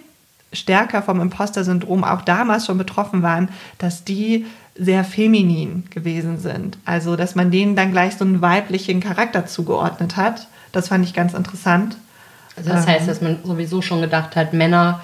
stärker 0.53 1.01
vom 1.01 1.19
Imposter-Syndrom 1.19 2.03
auch 2.03 2.21
damals 2.21 2.65
schon 2.65 2.77
betroffen 2.77 3.21
waren, 3.21 3.49
dass 3.77 4.03
die 4.03 4.45
sehr 4.75 5.03
feminin 5.03 5.83
gewesen 5.89 6.37
sind. 6.39 6.77
Also, 6.85 7.15
dass 7.15 7.35
man 7.35 7.51
denen 7.51 7.75
dann 7.75 7.91
gleich 7.91 8.15
so 8.15 8.25
einen 8.25 8.41
weiblichen 8.41 8.99
Charakter 8.99 9.45
zugeordnet 9.45 10.17
hat. 10.17 10.47
Das 10.75 10.89
fand 10.89 11.05
ich 11.05 11.13
ganz 11.13 11.33
interessant. 11.33 11.95
Also 12.57 12.69
das 12.69 12.87
heißt, 12.87 13.01
ähm, 13.01 13.07
dass 13.07 13.21
man 13.21 13.39
sowieso 13.43 13.81
schon 13.81 14.01
gedacht 14.01 14.35
hat, 14.35 14.53
Männer, 14.53 15.01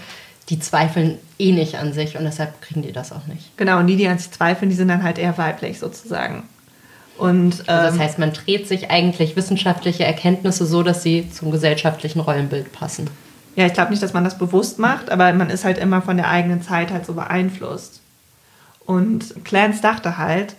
die 0.50 0.60
zweifeln 0.60 1.18
eh 1.40 1.52
nicht 1.52 1.76
an 1.76 1.94
sich 1.94 2.18
und 2.18 2.24
deshalb 2.24 2.62
kriegen 2.62 2.82
die 2.82 2.92
das 2.92 3.12
auch 3.12 3.28
nicht. 3.28 3.56
Genau, 3.58 3.80
und 3.80 3.88
die, 3.88 3.96
die 3.96 4.08
an 4.08 4.18
sich 4.18 4.32
zweifeln, 4.32 4.70
die 4.70 4.76
sind 4.76 4.90
dann 4.90 5.04
halt 5.04 5.18
eher 5.18 5.38
weiblich 5.38 5.80
sozusagen. 5.80 6.44
Und, 7.18 7.60
ähm, 7.60 7.64
also 7.68 7.86
das 7.86 7.96
ähm, 7.96 8.02
heißt, 8.02 8.20
man 8.20 8.34
dreht 8.34 8.68
sich 8.68 8.90
eigentlich 8.90 9.36
wissenschaftliche 9.36 10.04
Erkenntnisse 10.04 10.66
so, 10.66 10.84
dass 10.84 11.04
sie 11.04 11.30
zum 11.30 11.52
gesellschaftlichen 11.52 12.20
Rollenbild 12.20 12.72
passen. 12.72 13.10
Ja, 13.56 13.66
ich 13.66 13.74
glaube 13.74 13.92
nicht, 13.92 14.02
dass 14.02 14.14
man 14.14 14.24
das 14.24 14.38
bewusst 14.38 14.80
macht, 14.80 15.10
aber 15.10 15.32
man 15.34 15.50
ist 15.50 15.66
halt 15.66 15.78
immer 15.78 16.02
von 16.02 16.18
der 16.18 16.30
eigenen 16.30 16.62
Zeit 16.62 16.92
halt 16.92 17.06
so 17.06 17.14
beeinflusst. 17.14 18.02
Und 18.86 19.46
Clance 19.46 19.82
dachte 19.82 20.18
halt, 20.18 20.56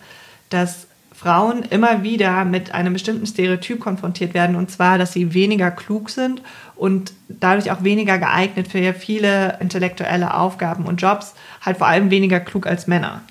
dass 0.49 0.87
Frauen 1.23 1.63
immer 1.63 2.03
wieder 2.03 2.43
mit 2.43 2.73
einem 2.73 2.91
bestimmten 2.91 3.25
Stereotyp 3.25 3.79
konfrontiert 3.79 4.33
werden, 4.33 4.57
und 4.57 4.69
zwar, 4.69 4.97
dass 4.97 5.13
sie 5.13 5.33
weniger 5.33 5.71
klug 5.71 6.09
sind 6.09 6.41
und 6.75 7.13
dadurch 7.29 7.71
auch 7.71 7.81
weniger 7.81 8.17
geeignet 8.17 8.67
für 8.67 8.93
viele 8.93 9.57
intellektuelle 9.61 10.33
Aufgaben 10.33 10.83
und 10.83 11.01
Jobs, 11.01 11.33
halt 11.61 11.77
vor 11.77 11.87
allem 11.87 12.11
weniger 12.11 12.41
klug 12.41 12.67
als 12.67 12.87
Männer. 12.87 13.21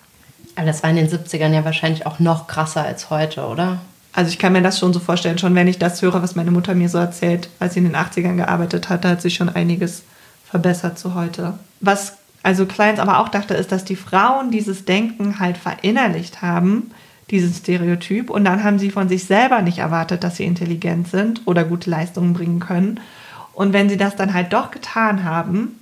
Aber 0.57 0.67
das 0.67 0.83
war 0.83 0.89
in 0.89 0.97
den 0.97 1.09
70ern 1.09 1.53
ja 1.53 1.67
wahrscheinlich 1.67 2.07
auch 2.07 2.19
noch 2.19 2.47
krasser 2.47 2.83
als 2.83 3.11
heute, 3.11 3.47
oder? 3.47 3.83
Also 4.15 4.31
ich 4.31 4.39
kann 4.39 4.55
mir 4.55 4.63
das 4.63 4.79
schon 4.79 4.95
so 4.95 5.01
vorstellen, 5.01 5.37
schon 5.37 5.55
wenn 5.55 5.69
ich 5.69 5.79
das 5.79 6.01
höre, 6.01 6.23
was 6.23 6.35
meine 6.35 6.51
Mutter 6.51 6.75
mir 6.75 6.89
so 6.89 6.97
erzählt, 6.97 7.51
als 7.61 7.75
sie 7.75 7.81
in 7.81 7.85
den 7.85 7.97
80ern 7.97 8.37
gearbeitet 8.37 8.89
hat, 8.89 9.05
da 9.05 9.11
hat 9.11 9.23
sich 9.23 9.35
schon 9.35 9.51
einiges 9.51 10.03
verbessert 10.45 10.99
zu 10.99 11.15
heute. 11.15 11.59
Was 11.81 12.17
also 12.43 12.67
Kleins 12.67 12.99
aber 12.99 13.21
auch 13.21 13.29
dachte, 13.29 13.55
ist, 13.55 13.71
dass 13.71 13.85
die 13.85 13.97
Frauen 13.97 14.51
dieses 14.51 14.85
Denken 14.85 15.39
halt 15.39 15.59
verinnerlicht 15.59 16.43
haben, 16.43 16.91
dieses 17.33 17.59
Stereotyp, 17.59 18.31
und 18.31 18.45
dann 18.45 18.63
haben 18.63 18.79
sie 18.79 18.91
von 18.91 19.09
sich 19.09 19.25
selber 19.25 19.63
nicht 19.63 19.79
erwartet, 19.79 20.23
dass 20.23 20.37
sie 20.37 20.45
intelligent 20.45 21.09
sind 21.09 21.43
oder 21.47 21.65
gute 21.65 21.91
Leistungen 21.91 22.35
bringen 22.35 22.61
können. 22.61 23.01
Und 23.55 23.73
wenn 23.73 23.89
sie 23.89 23.97
das 23.97 24.15
dann 24.15 24.35
halt 24.35 24.53
doch 24.53 24.71
getan 24.71 25.25
haben, 25.25 25.81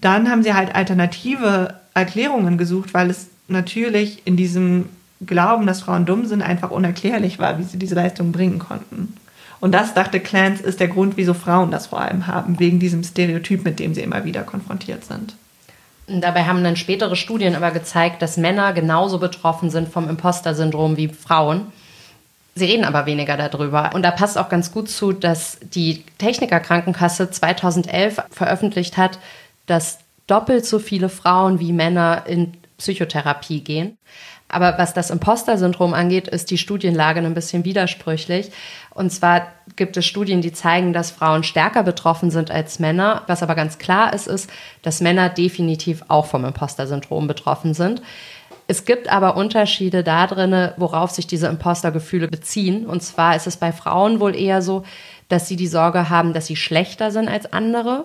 dann 0.00 0.28
haben 0.30 0.42
sie 0.42 0.54
halt 0.54 0.74
alternative 0.74 1.74
Erklärungen 1.94 2.58
gesucht, 2.58 2.94
weil 2.94 3.10
es 3.10 3.28
natürlich 3.48 4.22
in 4.24 4.36
diesem 4.36 4.86
Glauben, 5.24 5.66
dass 5.66 5.82
Frauen 5.82 6.06
dumm 6.06 6.24
sind, 6.24 6.42
einfach 6.42 6.70
unerklärlich 6.70 7.38
war, 7.38 7.58
wie 7.58 7.64
sie 7.64 7.78
diese 7.78 7.94
Leistung 7.94 8.32
bringen 8.32 8.58
konnten. 8.58 9.14
Und 9.60 9.72
das, 9.72 9.92
dachte 9.92 10.20
Clance, 10.20 10.62
ist 10.62 10.80
der 10.80 10.88
Grund, 10.88 11.18
wieso 11.18 11.34
Frauen 11.34 11.70
das 11.70 11.88
vor 11.88 12.00
allem 12.00 12.26
haben, 12.26 12.58
wegen 12.58 12.78
diesem 12.80 13.04
Stereotyp, 13.04 13.64
mit 13.64 13.78
dem 13.78 13.92
sie 13.92 14.00
immer 14.00 14.24
wieder 14.24 14.42
konfrontiert 14.42 15.04
sind. 15.04 15.34
Dabei 16.10 16.44
haben 16.44 16.64
dann 16.64 16.76
spätere 16.76 17.14
Studien 17.14 17.54
aber 17.54 17.70
gezeigt, 17.70 18.22
dass 18.22 18.36
Männer 18.36 18.72
genauso 18.72 19.18
betroffen 19.18 19.70
sind 19.70 19.88
vom 19.88 20.08
Imposter-Syndrom 20.08 20.96
wie 20.96 21.08
Frauen. 21.08 21.72
Sie 22.56 22.64
reden 22.64 22.84
aber 22.84 23.06
weniger 23.06 23.36
darüber. 23.36 23.90
Und 23.94 24.02
da 24.02 24.10
passt 24.10 24.36
auch 24.36 24.48
ganz 24.48 24.72
gut 24.72 24.88
zu, 24.88 25.12
dass 25.12 25.58
die 25.62 26.04
Techniker 26.18 26.58
Krankenkasse 26.58 27.30
2011 27.30 28.22
veröffentlicht 28.30 28.96
hat, 28.96 29.18
dass 29.66 30.00
doppelt 30.26 30.66
so 30.66 30.78
viele 30.78 31.08
Frauen 31.08 31.60
wie 31.60 31.72
Männer 31.72 32.24
in 32.26 32.54
Psychotherapie 32.78 33.60
gehen. 33.60 33.96
Aber 34.50 34.78
was 34.78 34.92
das 34.94 35.10
Imposter-Syndrom 35.10 35.94
angeht, 35.94 36.28
ist 36.28 36.50
die 36.50 36.58
Studienlage 36.58 37.20
ein 37.20 37.34
bisschen 37.34 37.64
widersprüchlich. 37.64 38.50
Und 38.92 39.10
zwar 39.10 39.46
gibt 39.76 39.96
es 39.96 40.04
Studien, 40.04 40.42
die 40.42 40.52
zeigen, 40.52 40.92
dass 40.92 41.12
Frauen 41.12 41.44
stärker 41.44 41.84
betroffen 41.84 42.30
sind 42.30 42.50
als 42.50 42.80
Männer. 42.80 43.22
Was 43.28 43.42
aber 43.42 43.54
ganz 43.54 43.78
klar 43.78 44.12
ist, 44.12 44.26
ist, 44.26 44.50
dass 44.82 45.00
Männer 45.00 45.28
definitiv 45.28 46.02
auch 46.08 46.26
vom 46.26 46.44
Imposter-Syndrom 46.44 47.26
betroffen 47.28 47.74
sind. 47.74 48.02
Es 48.66 48.84
gibt 48.84 49.10
aber 49.10 49.36
Unterschiede 49.36 50.04
da 50.04 50.26
drin, 50.26 50.70
worauf 50.76 51.10
sich 51.10 51.26
diese 51.26 51.48
Imposter-Gefühle 51.48 52.28
beziehen. 52.28 52.86
Und 52.86 53.02
zwar 53.02 53.36
ist 53.36 53.46
es 53.46 53.56
bei 53.56 53.72
Frauen 53.72 54.20
wohl 54.20 54.36
eher 54.36 54.62
so, 54.62 54.84
dass 55.28 55.48
sie 55.48 55.56
die 55.56 55.66
Sorge 55.66 56.10
haben, 56.10 56.32
dass 56.34 56.46
sie 56.46 56.56
schlechter 56.56 57.10
sind 57.10 57.28
als 57.28 57.52
andere. 57.52 58.04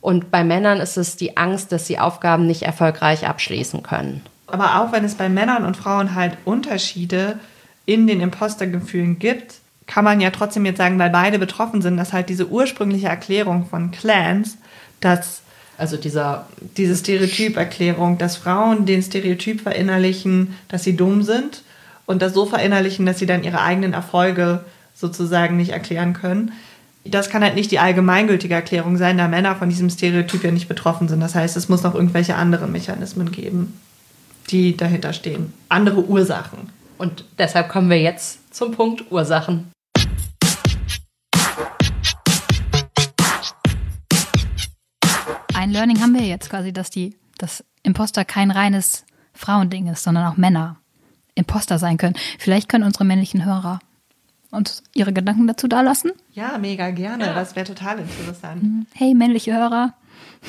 Und 0.00 0.30
bei 0.30 0.42
Männern 0.42 0.80
ist 0.80 0.96
es 0.96 1.16
die 1.16 1.36
Angst, 1.36 1.72
dass 1.72 1.86
sie 1.86 1.98
Aufgaben 1.98 2.46
nicht 2.46 2.62
erfolgreich 2.62 3.26
abschließen 3.26 3.82
können. 3.82 4.22
Aber 4.52 4.80
auch 4.80 4.92
wenn 4.92 5.02
es 5.02 5.14
bei 5.14 5.30
Männern 5.30 5.64
und 5.64 5.78
Frauen 5.78 6.14
halt 6.14 6.36
Unterschiede 6.44 7.40
in 7.86 8.06
den 8.06 8.20
Impostergefühlen 8.20 9.18
gibt, 9.18 9.54
kann 9.86 10.04
man 10.04 10.20
ja 10.20 10.30
trotzdem 10.30 10.66
jetzt 10.66 10.76
sagen, 10.76 10.98
weil 10.98 11.08
beide 11.08 11.38
betroffen 11.38 11.80
sind, 11.80 11.96
dass 11.96 12.12
halt 12.12 12.28
diese 12.28 12.48
ursprüngliche 12.48 13.08
Erklärung 13.08 13.66
von 13.66 13.90
Clans, 13.92 14.58
dass 15.00 15.40
also 15.78 15.96
dieser 15.96 16.46
diese 16.76 16.94
Stereotyperklärung, 16.94 18.18
dass 18.18 18.36
Frauen 18.36 18.84
den 18.84 19.02
Stereotyp 19.02 19.62
verinnerlichen, 19.62 20.54
dass 20.68 20.84
sie 20.84 20.96
dumm 20.96 21.22
sind 21.22 21.62
und 22.04 22.20
das 22.20 22.34
so 22.34 22.44
verinnerlichen, 22.44 23.06
dass 23.06 23.18
sie 23.18 23.26
dann 23.26 23.44
ihre 23.44 23.62
eigenen 23.62 23.94
Erfolge 23.94 24.60
sozusagen 24.94 25.56
nicht 25.56 25.70
erklären 25.70 26.12
können. 26.12 26.52
Das 27.06 27.30
kann 27.30 27.42
halt 27.42 27.54
nicht 27.54 27.70
die 27.70 27.78
allgemeingültige 27.78 28.54
Erklärung 28.54 28.98
sein, 28.98 29.16
da 29.16 29.28
Männer 29.28 29.56
von 29.56 29.70
diesem 29.70 29.88
Stereotyp 29.88 30.44
ja 30.44 30.50
nicht 30.50 30.68
betroffen 30.68 31.08
sind. 31.08 31.20
Das 31.20 31.34
heißt, 31.34 31.56
es 31.56 31.70
muss 31.70 31.82
noch 31.82 31.94
irgendwelche 31.94 32.36
anderen 32.36 32.70
Mechanismen 32.70 33.32
geben 33.32 33.72
die 34.50 34.76
dahinter 34.76 35.12
stehen. 35.12 35.52
Andere 35.68 36.04
Ursachen. 36.04 36.70
Und 36.98 37.24
deshalb 37.38 37.68
kommen 37.68 37.90
wir 37.90 38.00
jetzt 38.00 38.54
zum 38.54 38.72
Punkt 38.72 39.10
Ursachen. 39.10 39.70
Ein 45.54 45.70
Learning 45.70 46.00
haben 46.00 46.14
wir 46.14 46.26
jetzt 46.26 46.50
quasi, 46.50 46.72
dass 46.72 46.90
die, 46.90 47.16
dass 47.38 47.64
Imposter 47.82 48.24
kein 48.24 48.50
reines 48.50 49.04
Frauending 49.32 49.86
ist, 49.88 50.02
sondern 50.02 50.26
auch 50.26 50.36
Männer 50.36 50.76
Imposter 51.34 51.78
sein 51.78 51.96
können. 51.96 52.16
Vielleicht 52.38 52.68
können 52.68 52.84
unsere 52.84 53.04
männlichen 53.04 53.44
Hörer 53.44 53.78
uns 54.50 54.82
ihre 54.94 55.14
Gedanken 55.14 55.46
dazu 55.46 55.66
dalassen. 55.66 56.12
Ja, 56.32 56.58
mega 56.58 56.90
gerne. 56.90 57.26
Ja. 57.26 57.34
Das 57.34 57.56
wäre 57.56 57.66
total 57.66 58.00
interessant. 58.00 58.62
Mhm. 58.62 58.86
Hey, 58.92 59.14
männliche 59.14 59.54
Hörer, 59.54 59.94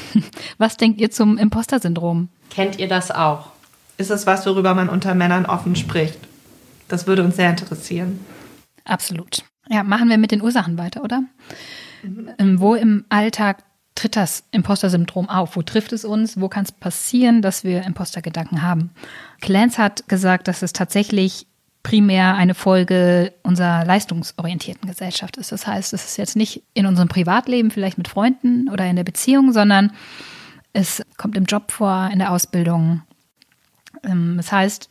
Was 0.57 0.77
denkt 0.77 0.99
ihr 1.01 1.11
zum 1.11 1.37
Imposter-Syndrom? 1.37 2.29
Kennt 2.49 2.79
ihr 2.79 2.87
das 2.87 3.11
auch? 3.11 3.52
Ist 4.03 4.09
es 4.09 4.27
was, 4.27 4.45
worüber 4.45 4.73
man 4.73 4.89
unter 4.89 5.15
Männern 5.15 5.45
offen 5.45 5.77
spricht? 5.77 6.19
Das 6.89 7.07
würde 7.07 7.23
uns 7.23 7.37
sehr 7.37 7.49
interessieren. 7.49 8.19
Absolut. 8.83 9.45
Ja, 9.69 9.83
machen 9.83 10.09
wir 10.09 10.17
mit 10.17 10.31
den 10.31 10.41
Ursachen 10.41 10.77
weiter, 10.77 11.05
oder? 11.05 11.23
Mhm. 12.03 12.59
Wo 12.59 12.75
im 12.75 13.05
Alltag 13.07 13.63
tritt 13.95 14.17
das 14.17 14.43
Imposter-Syndrom 14.51 15.29
auf? 15.29 15.55
Wo 15.55 15.61
trifft 15.61 15.93
es 15.93 16.03
uns? 16.03 16.37
Wo 16.37 16.49
kann 16.49 16.65
es 16.65 16.73
passieren, 16.73 17.41
dass 17.41 17.63
wir 17.63 17.83
Imposter-Gedanken 17.83 18.61
haben? 18.61 18.89
Clance 19.39 19.81
hat 19.81 20.09
gesagt, 20.09 20.49
dass 20.49 20.63
es 20.63 20.73
tatsächlich 20.73 21.47
primär 21.81 22.35
eine 22.35 22.55
Folge 22.55 23.31
unserer 23.41 23.85
leistungsorientierten 23.85 24.89
Gesellschaft 24.89 25.37
ist. 25.37 25.53
Das 25.53 25.65
heißt, 25.65 25.93
es 25.93 26.03
ist 26.03 26.17
jetzt 26.17 26.35
nicht 26.35 26.61
in 26.73 26.87
unserem 26.87 27.07
Privatleben, 27.07 27.71
vielleicht 27.71 27.97
mit 27.97 28.09
Freunden 28.09 28.67
oder 28.67 28.85
in 28.85 28.97
der 28.97 29.05
Beziehung, 29.05 29.53
sondern 29.53 29.93
es 30.73 31.01
kommt 31.15 31.37
im 31.37 31.45
Job 31.45 31.71
vor, 31.71 32.09
in 32.11 32.19
der 32.19 32.31
Ausbildung. 32.31 33.03
Ähm, 34.03 34.35
das 34.37 34.51
heißt, 34.51 34.89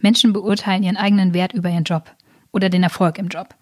Menschen 0.00 0.32
beurteilen 0.32 0.82
ihren 0.82 0.96
eigenen 0.96 1.34
Wert 1.34 1.52
über 1.52 1.68
ihren 1.68 1.84
Job 1.84 2.14
oder 2.52 2.68
den 2.68 2.82
Erfolg 2.82 3.18
im 3.18 3.28
Job. 3.28 3.54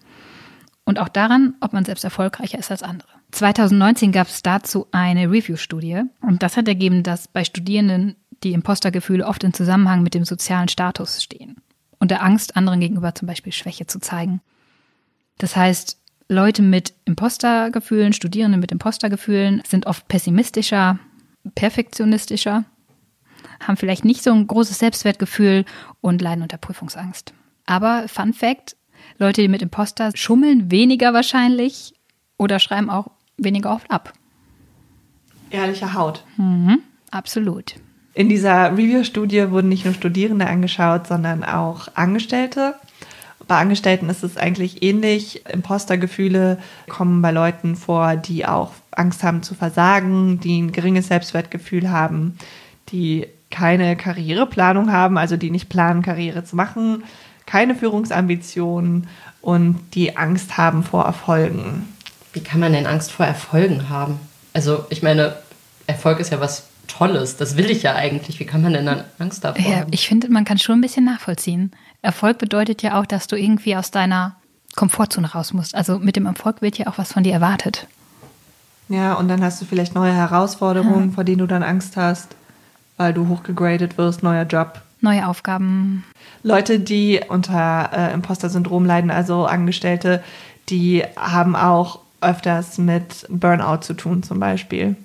Und 0.83 0.99
auch 0.99 1.09
daran, 1.09 1.55
ob 1.59 1.73
man 1.73 1.85
selbst 1.85 2.03
erfolgreicher 2.03 2.57
ist 2.57 2.71
als 2.71 2.81
andere. 2.81 3.07
2019 3.31 4.11
gab 4.11 4.27
es 4.27 4.41
dazu 4.41 4.87
eine 4.91 5.29
Review-Studie 5.29 6.01
und 6.21 6.41
das 6.41 6.57
hat 6.57 6.67
ergeben, 6.67 7.03
dass 7.03 7.27
bei 7.27 7.43
Studierenden 7.43 8.15
die 8.43 8.53
Impostergefühle 8.53 9.27
oft 9.27 9.43
in 9.43 9.53
Zusammenhang 9.53 10.01
mit 10.01 10.13
dem 10.13 10.25
sozialen 10.25 10.67
Status 10.67 11.21
stehen 11.21 11.57
und 11.99 12.09
der 12.09 12.23
Angst, 12.23 12.57
anderen 12.57 12.79
gegenüber 12.79 13.13
zum 13.13 13.27
Beispiel 13.27 13.53
Schwäche 13.53 13.85
zu 13.85 13.99
zeigen. 13.99 14.41
Das 15.37 15.55
heißt, 15.55 15.97
Leute 16.27 16.61
mit 16.61 16.93
Impostergefühlen, 17.05 18.13
Studierende 18.13 18.57
mit 18.57 18.71
Impostergefühlen 18.71 19.61
sind 19.67 19.85
oft 19.85 20.07
pessimistischer, 20.07 20.99
perfektionistischer, 21.55 22.65
haben 23.59 23.77
vielleicht 23.77 24.05
nicht 24.05 24.23
so 24.23 24.31
ein 24.31 24.47
großes 24.47 24.79
Selbstwertgefühl 24.79 25.65
und 26.01 26.21
leiden 26.21 26.41
unter 26.41 26.57
Prüfungsangst. 26.57 27.33
Aber 27.65 28.07
Fun 28.07 28.33
Fact, 28.33 28.75
Leute 29.17 29.47
mit 29.47 29.61
Imposter 29.61 30.11
schummeln 30.15 30.71
weniger 30.71 31.13
wahrscheinlich 31.13 31.93
oder 32.37 32.59
schreiben 32.59 32.89
auch 32.89 33.11
weniger 33.37 33.73
oft 33.73 33.89
ab. 33.91 34.13
Ehrliche 35.49 35.93
Haut. 35.93 36.23
Mhm, 36.37 36.79
absolut. 37.11 37.75
In 38.13 38.29
dieser 38.29 38.71
Review-Studie 38.71 39.51
wurden 39.51 39.69
nicht 39.69 39.85
nur 39.85 39.93
Studierende 39.93 40.47
angeschaut, 40.47 41.07
sondern 41.07 41.43
auch 41.43 41.87
Angestellte. 41.95 42.75
Bei 43.47 43.57
Angestellten 43.57 44.09
ist 44.09 44.23
es 44.23 44.37
eigentlich 44.37 44.83
ähnlich. 44.83 45.45
Impostergefühle 45.47 46.59
kommen 46.87 47.21
bei 47.21 47.31
Leuten 47.31 47.75
vor, 47.75 48.15
die 48.15 48.45
auch 48.45 48.73
Angst 48.91 49.23
haben 49.23 49.41
zu 49.41 49.55
versagen, 49.55 50.39
die 50.39 50.61
ein 50.61 50.71
geringes 50.71 51.07
Selbstwertgefühl 51.07 51.89
haben, 51.89 52.37
die 52.89 53.27
keine 53.49 53.95
Karriereplanung 53.95 54.91
haben, 54.91 55.17
also 55.17 55.37
die 55.37 55.51
nicht 55.51 55.69
planen, 55.69 56.01
Karriere 56.01 56.43
zu 56.43 56.55
machen, 56.55 57.03
keine 57.45 57.75
Führungsambitionen 57.75 59.07
und 59.41 59.79
die 59.93 60.17
Angst 60.17 60.57
haben 60.57 60.83
vor 60.83 61.05
Erfolgen. 61.05 61.87
Wie 62.33 62.41
kann 62.41 62.59
man 62.59 62.73
denn 62.73 62.85
Angst 62.85 63.11
vor 63.11 63.25
Erfolgen 63.25 63.89
haben? 63.89 64.19
Also 64.53 64.85
ich 64.89 65.01
meine, 65.01 65.35
Erfolg 65.87 66.19
ist 66.19 66.31
ja 66.31 66.39
was 66.39 66.67
Tolles. 66.87 67.37
Das 67.37 67.55
will 67.55 67.69
ich 67.69 67.83
ja 67.83 67.95
eigentlich. 67.95 68.39
Wie 68.39 68.45
kann 68.45 68.61
man 68.61 68.73
denn 68.73 68.85
dann 68.85 69.03
Angst 69.17 69.43
davor 69.43 69.63
ja, 69.63 69.77
haben? 69.77 69.91
Ich 69.91 70.07
finde, 70.07 70.29
man 70.29 70.45
kann 70.45 70.57
schon 70.57 70.79
ein 70.79 70.81
bisschen 70.81 71.05
nachvollziehen. 71.05 71.71
Erfolg 72.01 72.37
bedeutet 72.37 72.81
ja 72.81 72.99
auch, 72.99 73.05
dass 73.05 73.27
du 73.27 73.35
irgendwie 73.35 73.75
aus 73.75 73.91
deiner 73.91 74.35
Komfortzone 74.75 75.31
raus 75.31 75.53
musst. 75.53 75.75
Also 75.75 75.99
mit 75.99 76.15
dem 76.15 76.25
Erfolg 76.25 76.61
wird 76.61 76.77
ja 76.77 76.87
auch 76.87 76.97
was 76.97 77.13
von 77.13 77.23
dir 77.23 77.33
erwartet. 77.33 77.87
Ja, 78.89 79.13
und 79.13 79.27
dann 79.27 79.43
hast 79.43 79.61
du 79.61 79.65
vielleicht 79.65 79.93
neue 79.93 80.13
Herausforderungen, 80.13 81.09
ja. 81.09 81.15
vor 81.15 81.23
denen 81.23 81.39
du 81.39 81.47
dann 81.47 81.63
Angst 81.63 81.95
hast, 81.95 82.35
weil 82.99 83.13
du 83.13 83.29
hochgegradet 83.29 83.97
wirst, 83.97 84.21
neuer 84.23 84.43
Job. 84.43 84.81
Neue 84.99 85.25
Aufgaben. 85.25 86.03
Leute, 86.43 86.79
die 86.79 87.21
unter 87.29 87.89
äh, 87.93 88.13
Imposter-Syndrom 88.13 88.85
leiden, 88.85 89.09
also 89.09 89.45
Angestellte, 89.45 90.21
die 90.69 91.03
haben 91.15 91.55
auch 91.55 91.99
öfters 92.19 92.77
mit 92.77 93.25
Burnout 93.29 93.83
zu 93.83 93.93
tun 93.93 94.21
zum 94.21 94.41
Beispiel 94.41 94.97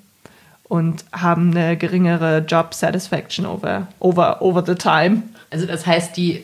und 0.64 1.04
haben 1.12 1.52
eine 1.52 1.76
geringere 1.76 2.38
Job 2.38 2.74
Satisfaction 2.74 3.46
over, 3.46 3.86
over, 4.00 4.42
over 4.42 4.64
the 4.66 4.74
time. 4.74 5.22
Also 5.50 5.66
das 5.66 5.86
heißt, 5.86 6.16
die 6.16 6.42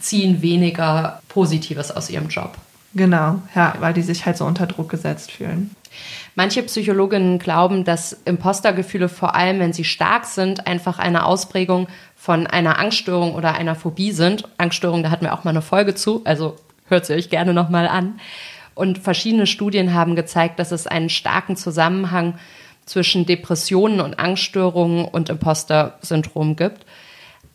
ziehen 0.00 0.42
weniger 0.42 1.22
Positives 1.28 1.92
aus 1.92 2.10
ihrem 2.10 2.28
Job. 2.28 2.56
Genau, 2.94 3.40
ja, 3.54 3.74
weil 3.78 3.94
die 3.94 4.02
sich 4.02 4.26
halt 4.26 4.36
so 4.36 4.44
unter 4.44 4.66
Druck 4.66 4.88
gesetzt 4.88 5.30
fühlen. 5.30 5.70
Manche 6.34 6.62
Psychologinnen 6.62 7.38
glauben, 7.38 7.84
dass 7.84 8.14
Impostergefühle 8.24 9.08
vor 9.08 9.34
allem, 9.34 9.60
wenn 9.60 9.74
sie 9.74 9.84
stark 9.84 10.24
sind, 10.24 10.66
einfach 10.66 10.98
eine 10.98 11.26
Ausprägung 11.26 11.88
von 12.16 12.46
einer 12.46 12.78
Angststörung 12.78 13.34
oder 13.34 13.54
einer 13.54 13.74
Phobie 13.74 14.12
sind. 14.12 14.44
Angststörung, 14.56 15.02
da 15.02 15.10
hatten 15.10 15.26
wir 15.26 15.34
auch 15.34 15.44
mal 15.44 15.50
eine 15.50 15.62
Folge 15.62 15.94
zu, 15.94 16.22
also 16.24 16.56
hört 16.88 17.04
sie 17.04 17.14
euch 17.14 17.28
gerne 17.28 17.52
nochmal 17.52 17.86
an. 17.86 18.18
Und 18.74 18.98
verschiedene 18.98 19.46
Studien 19.46 19.92
haben 19.92 20.16
gezeigt, 20.16 20.58
dass 20.58 20.72
es 20.72 20.86
einen 20.86 21.10
starken 21.10 21.56
Zusammenhang 21.56 22.34
zwischen 22.86 23.26
Depressionen 23.26 24.00
und 24.00 24.18
Angststörungen 24.18 25.04
und 25.04 25.28
Imposter-Syndrom 25.28 26.56
gibt. 26.56 26.86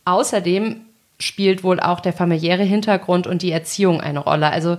Außerdem 0.05 0.81
spielt 1.19 1.63
wohl 1.63 1.79
auch 1.79 1.99
der 1.99 2.13
familiäre 2.13 2.63
Hintergrund 2.63 3.25
und 3.25 3.41
die 3.41 3.51
Erziehung 3.51 4.01
eine 4.01 4.19
Rolle. 4.19 4.51
Also 4.51 4.77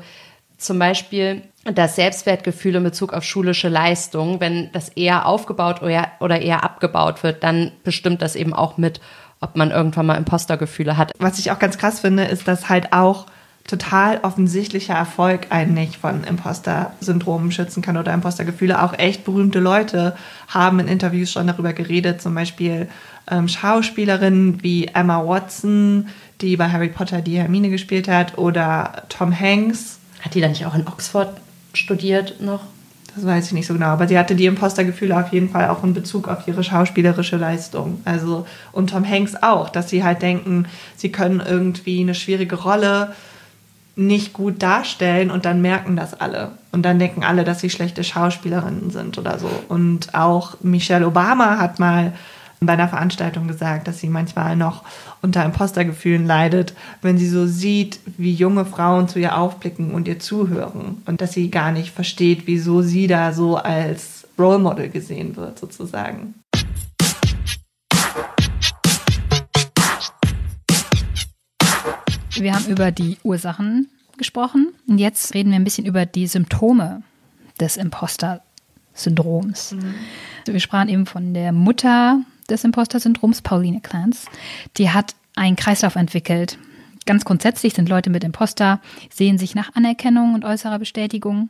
zum 0.59 0.79
Beispiel 0.79 1.43
das 1.65 1.97
Selbstwertgefühl 1.97 2.75
in 2.75 2.83
Bezug 2.83 3.13
auf 3.13 3.25
schulische 3.25 3.69
Leistung, 3.69 4.41
wenn 4.41 4.71
das 4.73 4.89
eher 4.91 5.27
aufgebaut 5.27 5.81
oder 5.83 6.41
eher 6.41 6.65
abgebaut 6.65 7.23
wird, 7.23 7.43
dann 7.43 7.73
bestimmt 7.85 8.23
das 8.23 8.37
eben 8.37 8.53
auch 8.53 8.77
mit, 8.77 9.01
ob 9.41 9.57
man 9.57 9.71
irgendwann 9.71 10.07
mal 10.07 10.17
Impostergefühle 10.17 10.97
hat. 10.97 11.13
Was 11.19 11.39
ich 11.39 11.51
auch 11.53 11.59
ganz 11.59 11.79
krass 11.79 12.01
finde, 12.01 12.25
ist, 12.25 12.49
dass 12.49 12.69
halt 12.69 12.93
auch 12.93 13.27
total 13.69 14.19
offensichtlicher 14.23 14.95
Erfolg 14.95 15.49
einen 15.51 15.75
nicht 15.75 15.97
von 15.97 16.25
Imposter-Syndromen 16.25 17.53
schützen 17.53 17.83
kann 17.83 17.99
oder 17.99 18.15
Impostergefühle. 18.15 18.83
Auch 18.83 18.99
echt 18.99 19.25
berühmte 19.25 19.61
Leute 19.61 20.17
haben 20.49 20.81
in 20.81 20.89
Interviews 20.89 21.31
schon 21.31 21.47
darüber 21.47 21.75
geredet, 21.75 22.23
zum 22.23 22.35
Beispiel 22.35 22.89
ähm, 23.31 23.47
Schauspielerinnen 23.47 24.63
wie 24.63 24.87
Emma 24.87 25.25
Watson, 25.25 26.09
die 26.41 26.57
bei 26.57 26.71
Harry 26.71 26.89
Potter 26.89 27.21
die 27.21 27.39
Hermine 27.39 27.69
gespielt 27.69 28.09
hat, 28.09 28.39
oder 28.39 29.03
Tom 29.11 29.39
Hanks. 29.39 29.98
Hat 30.29 30.35
die 30.35 30.43
dann 30.43 30.51
nicht 30.51 30.67
auch 30.67 30.75
in 30.75 30.87
Oxford 30.87 31.31
studiert 31.73 32.43
noch? 32.43 32.61
Das 33.15 33.25
weiß 33.25 33.47
ich 33.47 33.53
nicht 33.53 33.67
so 33.67 33.73
genau, 33.73 33.87
aber 33.87 34.07
sie 34.07 34.19
hatte 34.19 34.35
die 34.35 34.45
Impostergefühle 34.45 35.19
auf 35.19 35.33
jeden 35.33 35.49
Fall 35.49 35.71
auch 35.71 35.83
in 35.83 35.95
Bezug 35.95 36.29
auf 36.29 36.47
ihre 36.47 36.63
schauspielerische 36.63 37.39
Leistung. 37.39 38.03
Also 38.05 38.47
und 38.73 38.91
Tom 38.91 39.09
Hanks 39.09 39.37
auch, 39.43 39.71
dass 39.71 39.89
sie 39.89 40.05
halt 40.05 40.21
denken, 40.21 40.67
sie 40.97 41.11
können 41.11 41.41
irgendwie 41.41 42.03
eine 42.03 42.15
schwierige 42.15 42.57
Rolle 42.57 43.15
nicht 43.97 44.35
gut 44.35 44.63
darstellen 44.63 45.31
und 45.31 45.47
dann 45.47 45.63
merken 45.63 45.97
das 45.97 46.13
alle. 46.13 46.51
Und 46.73 46.83
dann 46.83 46.99
denken 46.99 47.25
alle, 47.25 47.45
dass 47.45 47.61
sie 47.61 47.71
schlechte 47.71 48.05
Schauspielerinnen 48.05 48.91
sind 48.91 49.17
oder 49.17 49.39
so. 49.39 49.49
Und 49.71 50.15
auch 50.15 50.59
Michelle 50.61 51.07
Obama 51.07 51.57
hat 51.57 51.79
mal 51.79 52.13
bei 52.61 52.73
einer 52.73 52.89
Veranstaltung 52.89 53.47
gesagt, 53.47 53.87
dass 53.87 54.01
sie 54.01 54.09
manchmal 54.09 54.57
noch 54.57 54.83
unter 55.23 55.45
Impostergefühlen 55.45 56.27
leidet, 56.27 56.75
wenn 57.03 57.17
sie 57.17 57.29
so 57.29 57.47
sieht, 57.47 58.01
wie 58.17 58.33
junge 58.33 58.65
Frauen 58.65 59.09
zu 59.09 59.19
ihr 59.21 59.39
aufblicken 59.39 59.93
und 59.93 60.09
ihr 60.09 60.19
zuhören. 60.19 61.03
Und 61.07 61.21
dass 61.21 61.33
sie 61.33 61.51
gar 61.51 61.71
nicht 61.71 61.95
versteht, 61.95 62.43
wieso 62.47 62.83
sie 62.83 63.07
da 63.07 63.33
so 63.33 63.57
als 63.57 64.27
Role 64.39 64.59
Model 64.59 64.89
gesehen 64.89 65.37
wird, 65.37 65.59
sozusagen. 65.59 66.35
Wir 72.41 72.55
haben 72.55 72.67
über 72.67 72.93
die 72.93 73.19
Ursachen 73.25 73.89
gesprochen 74.17 74.73
und 74.87 74.99
jetzt 74.99 75.35
reden 75.35 75.51
wir 75.51 75.57
ein 75.57 75.65
bisschen 75.65 75.87
über 75.87 76.07
die 76.07 76.27
Symptome 76.27 77.03
des 77.61 77.77
Imposter-Syndroms. 77.77 79.73
Mhm. 79.73 79.95
Wir 80.45 80.61
sprachen 80.61 80.89
eben 80.89 81.07
von 81.07 81.35
der 81.35 81.53
Mutter 81.53 82.21
des 82.49 82.65
Imposter-Syndroms, 82.65 83.43
Pauline 83.43 83.81
Clance. 83.81 84.29
Die 84.77 84.91
hat 84.91 85.15
einen 85.37 85.57
Kreislauf 85.57 85.97
entwickelt. 85.97 86.59
Ganz 87.07 87.25
grundsätzlich 87.25 87.75
sind 87.75 87.89
Leute 87.89 88.11
mit 88.11 88.25
Imposter, 88.25 88.81
sehen 89.11 89.39
sich 89.39 89.55
nach 89.55 89.75
Anerkennung 89.75 90.35
und 90.35 90.45
äußerer 90.45 90.79
Bestätigung 90.79 91.49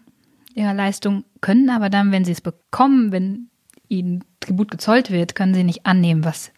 ihrer 0.55 0.75
Leistung, 0.75 1.25
können 1.41 1.71
aber 1.71 1.89
dann, 1.89 2.13
wenn 2.13 2.25
sie 2.25 2.33
es 2.33 2.41
bekommen, 2.41 3.13
wenn 3.13 3.49
ihnen 3.89 4.25
Tribut 4.41 4.71
gezollt 4.71 5.11
wird, 5.11 5.35
können 5.35 5.55
sie 5.55 5.65
nicht 5.65 5.87
annehmen, 5.87 6.25
was 6.25 6.53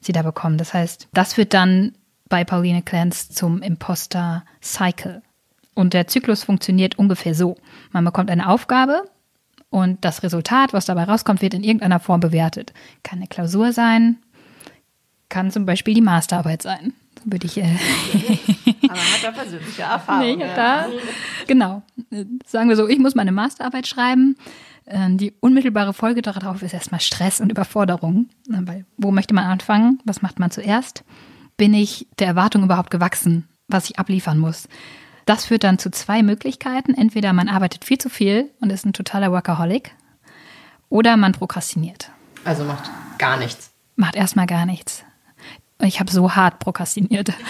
sie 0.00 0.12
da 0.12 0.22
bekommen. 0.22 0.58
Das 0.58 0.74
heißt, 0.74 1.08
das 1.12 1.34
führt 1.34 1.54
dann 1.54 1.92
bei 2.28 2.44
Pauline 2.44 2.82
Clance 2.82 3.30
zum 3.30 3.62
Imposter-Cycle. 3.62 5.22
Und 5.74 5.94
der 5.94 6.06
Zyklus 6.06 6.44
funktioniert 6.44 6.98
ungefähr 6.98 7.34
so. 7.34 7.56
Man 7.92 8.04
bekommt 8.04 8.30
eine 8.30 8.48
Aufgabe 8.48 9.04
und 9.72 10.04
das 10.04 10.22
Resultat, 10.22 10.74
was 10.74 10.84
dabei 10.84 11.04
rauskommt, 11.04 11.40
wird 11.40 11.54
in 11.54 11.64
irgendeiner 11.64 11.98
Form 11.98 12.20
bewertet. 12.20 12.74
Kann 13.02 13.20
eine 13.20 13.26
Klausur 13.26 13.72
sein, 13.72 14.18
kann 15.30 15.50
zum 15.50 15.64
Beispiel 15.64 15.94
die 15.94 16.02
Masterarbeit 16.02 16.60
sein. 16.60 16.92
Würde 17.24 17.46
ich. 17.46 17.56
Äh 17.56 17.62
Aber 18.82 18.98
hat 18.98 19.24
er 19.24 19.32
persönliche 19.32 19.82
Erfahrung. 19.90 20.38
Nee, 20.38 20.44
da, 20.54 20.86
genau. 21.46 21.82
Sagen 22.46 22.68
wir 22.68 22.76
so, 22.76 22.86
ich 22.86 22.98
muss 22.98 23.14
meine 23.14 23.32
Masterarbeit 23.32 23.86
schreiben. 23.86 24.36
Äh, 24.84 25.08
die 25.12 25.32
unmittelbare 25.40 25.94
Folge 25.94 26.20
darauf 26.20 26.62
ist 26.62 26.74
erstmal 26.74 27.00
Stress 27.00 27.40
und 27.40 27.50
Überforderung. 27.50 28.28
Weil 28.48 28.84
wo 28.98 29.10
möchte 29.10 29.32
man 29.32 29.44
anfangen? 29.44 30.00
Was 30.04 30.20
macht 30.20 30.38
man 30.38 30.50
zuerst? 30.50 31.02
Bin 31.56 31.72
ich 31.72 32.06
der 32.18 32.26
Erwartung 32.26 32.64
überhaupt 32.64 32.90
gewachsen, 32.90 33.48
was 33.68 33.88
ich 33.88 33.98
abliefern 33.98 34.38
muss? 34.38 34.68
Das 35.26 35.44
führt 35.46 35.64
dann 35.64 35.78
zu 35.78 35.90
zwei 35.90 36.22
Möglichkeiten. 36.22 36.94
Entweder 36.94 37.32
man 37.32 37.48
arbeitet 37.48 37.84
viel 37.84 37.98
zu 37.98 38.08
viel 38.08 38.50
und 38.60 38.70
ist 38.70 38.84
ein 38.84 38.92
totaler 38.92 39.32
Workaholic 39.32 39.92
oder 40.88 41.16
man 41.16 41.32
prokrastiniert. 41.32 42.10
Also 42.44 42.64
macht 42.64 42.90
gar 43.18 43.36
nichts. 43.36 43.70
Macht 43.96 44.16
erstmal 44.16 44.46
gar 44.46 44.66
nichts. 44.66 45.04
Ich 45.80 46.00
habe 46.00 46.10
so 46.10 46.34
hart 46.34 46.58
prokrastiniert. 46.58 47.32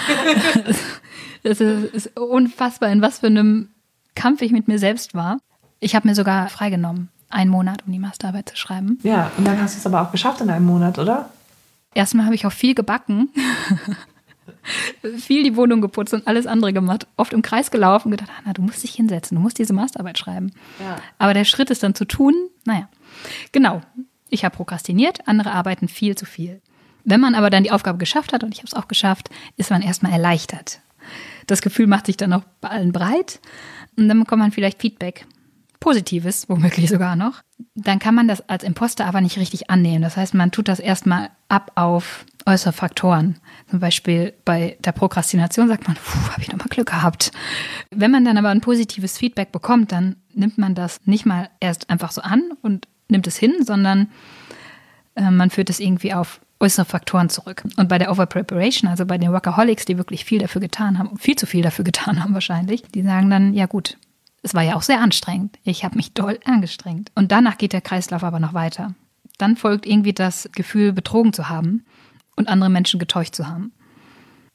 Es 1.45 1.61
ist, 1.61 1.93
ist 1.93 2.17
unfassbar, 2.17 2.91
in 2.91 3.03
was 3.03 3.19
für 3.19 3.27
einem 3.27 3.71
Kampf 4.15 4.43
ich 4.43 4.53
mit 4.53 4.69
mir 4.69 4.79
selbst 4.79 5.13
war. 5.13 5.39
Ich 5.81 5.97
habe 5.97 6.07
mir 6.07 6.15
sogar 6.15 6.49
freigenommen, 6.49 7.09
einen 7.31 7.51
Monat, 7.51 7.83
um 7.85 7.93
die 7.93 7.99
Masterarbeit 7.99 8.51
zu 8.51 8.57
schreiben. 8.57 9.01
Ja, 9.03 9.33
und 9.37 9.45
dann 9.45 9.61
hast 9.61 9.75
du 9.75 9.81
es 9.81 9.87
aber 9.87 10.03
auch 10.03 10.13
geschafft 10.13 10.41
in 10.41 10.51
einem 10.51 10.67
Monat, 10.67 11.01
oder? 11.01 11.31
Erstmal 11.95 12.27
habe 12.27 12.37
ich 12.37 12.47
auch 12.47 12.53
viel 12.53 12.77
gebacken, 12.77 13.31
viel 15.19 15.43
die 15.43 15.57
Wohnung 15.57 15.81
geputzt 15.81 16.15
und 16.15 16.27
alles 16.27 16.47
andere 16.47 16.73
gemacht. 16.73 17.07
Oft 17.17 17.33
im 17.33 17.43
Kreis 17.43 17.71
gelaufen 17.71 18.09
und 18.09 18.19
gedacht, 18.19 18.31
Anna, 18.39 18.53
du 18.53 18.63
musst 18.63 18.83
dich 18.83 18.95
hinsetzen, 18.95 19.37
du 19.37 19.43
musst 19.43 19.59
diese 19.59 19.73
Masterarbeit 19.73 20.19
schreiben. 20.19 20.53
Ja. 20.81 20.97
Aber 21.19 21.35
der 21.35 21.45
Schritt 21.45 21.71
ist 21.71 21.83
dann 21.83 21.95
zu 21.95 22.05
tun, 22.05 22.35
naja. 22.65 22.89
Genau, 23.53 23.83
ich 24.29 24.45
habe 24.45 24.57
prokrastiniert, 24.57 25.29
andere 25.29 25.53
arbeiten 25.53 25.89
viel 25.89 26.17
zu 26.17 26.25
viel. 26.25 26.61
Wenn 27.05 27.21
man 27.21 27.35
aber 27.35 27.51
dann 27.51 27.65
die 27.65 27.73
Aufgabe 27.73 27.99
geschafft 27.99 28.33
hat, 28.33 28.45
und 28.45 28.53
ich 28.53 28.59
habe 28.59 28.69
es 28.69 28.75
auch 28.75 28.89
geschafft, 28.89 29.29
ist 29.57 29.71
man 29.71 29.83
erstmal 29.83 30.13
erleichtert. 30.13 30.81
Das 31.47 31.63
Gefühl 31.63 31.87
macht 31.87 32.07
sich 32.07 32.17
dann 32.17 32.33
auch 32.33 32.45
bei 32.61 32.69
allen 32.69 32.93
breit 32.93 33.41
und 33.97 34.09
dann 34.09 34.21
bekommt 34.21 34.41
man 34.41 34.53
vielleicht 34.53 34.81
Feedback. 34.81 35.27
Positives, 35.81 36.49
womöglich 36.49 36.89
sogar 36.89 37.17
noch. 37.17 37.43
Dann 37.75 37.99
kann 37.99 38.15
man 38.15 38.29
das 38.29 38.49
als 38.49 38.63
Imposter 38.63 39.05
aber 39.05 39.21
nicht 39.21 39.37
richtig 39.37 39.69
annehmen. 39.69 40.01
Das 40.01 40.17
heißt, 40.17 40.33
man 40.33 40.53
tut 40.53 40.69
das 40.69 40.79
erstmal 40.79 41.31
ab 41.49 41.73
auf 41.75 42.25
äußere 42.47 42.73
Faktoren. 42.73 43.37
Zum 43.71 43.81
Beispiel 43.81 44.35
bei 44.45 44.77
der 44.81 44.93
Prokrastination 44.93 45.69
sagt 45.69 45.87
man, 45.87 45.97
habe 46.31 46.43
ich 46.43 46.51
nochmal 46.51 46.69
Glück 46.69 46.89
gehabt. 46.89 47.33
Wenn 47.91 48.11
man 48.11 48.25
dann 48.25 48.39
aber 48.39 48.51
ein 48.51 48.61
positives 48.61 49.19
Feedback 49.19 49.53
bekommt, 49.53 49.93
dann 49.93 50.17
nimmt 50.35 50.59
man 50.59 50.75
das 50.75 51.01
nicht 51.05 51.27
mal 51.27 51.51
erst 51.61 51.91
einfach 51.91 52.13
so 52.13 52.23
an 52.23 52.51
und 52.63 52.89
nimmt 53.09 53.27
es 53.27 53.37
hin, 53.37 53.55
sondern 53.61 54.11
äh, 55.15 55.31
man 55.31 55.51
führt 55.51 55.71
es 55.71 55.81
irgendwie 55.81 56.15
auf 56.15 56.41
äußere 56.61 56.87
Faktoren 56.87 57.29
zurück. 57.29 57.65
Und 57.77 57.89
bei 57.89 57.99
der 57.99 58.11
Overpreparation, 58.11 58.89
also 58.89 59.05
bei 59.05 59.19
den 59.19 59.33
Workaholics, 59.33 59.85
die 59.85 59.99
wirklich 59.99 60.25
viel 60.25 60.39
dafür 60.39 60.61
getan 60.61 60.99
haben, 60.99 61.17
viel 61.19 61.37
zu 61.37 61.47
viel 61.47 61.63
dafür 61.63 61.85
getan 61.93 62.23
haben 62.23 62.35
wahrscheinlich, 62.35 62.83
die 62.83 63.03
sagen 63.03 63.31
dann, 63.31 63.55
ja 63.55 63.67
gut, 63.67 63.99
es 64.43 64.55
war 64.55 64.63
ja 64.63 64.75
auch 64.75 64.83
sehr 64.83 65.01
anstrengend. 65.01 65.59
Ich 65.63 65.85
habe 65.85 65.97
mich 65.97 66.15
doll 66.15 66.39
angestrengt. 66.45 67.13
Und 67.15 67.31
danach 67.31 67.59
geht 67.59 67.73
der 67.73 67.81
Kreislauf 67.81 68.25
aber 68.25 68.41
noch 68.41 68.55
weiter. 68.55 68.95
Dann 69.39 69.57
folgt 69.57 69.87
irgendwie 69.87 70.13
das 70.13 70.49
Gefühl, 70.53 70.93
betrogen 70.93 71.33
zu 71.33 71.49
haben 71.49 71.85
und 72.37 72.49
andere 72.49 72.71
Menschen 72.71 72.99
getäuscht 72.99 73.35
zu 73.35 73.49
haben. 73.49 73.73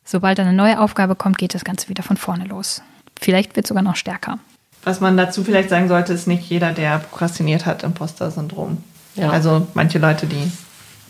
Sobald 0.04 0.40
eine 0.40 0.54
neue 0.54 0.80
Aufgabe 0.80 1.16
kommt, 1.16 1.38
geht 1.38 1.54
das 1.54 1.66
Ganze 1.66 1.90
wieder 1.90 2.04
von 2.04 2.18
vorne 2.18 2.46
los. 2.46 2.82
Vielleicht 3.20 3.56
wird 3.56 3.66
es 3.66 3.70
sogar 3.70 3.84
noch 3.84 3.96
stärker. 3.96 4.40
Was 4.84 5.02
man 5.02 5.18
dazu 5.18 5.44
vielleicht 5.44 5.70
sagen 5.70 5.90
sollte, 5.90 6.14
ist 6.14 6.28
nicht 6.28 6.50
jeder, 6.50 6.72
der 6.72 7.00
prokrastiniert 7.00 7.66
hat, 7.66 7.84
Imposter-Syndrom. 7.84 8.78
Ja. 9.16 9.32
Also 9.32 9.68
manche 9.74 10.00
Leute, 10.00 10.28
die 10.28 10.52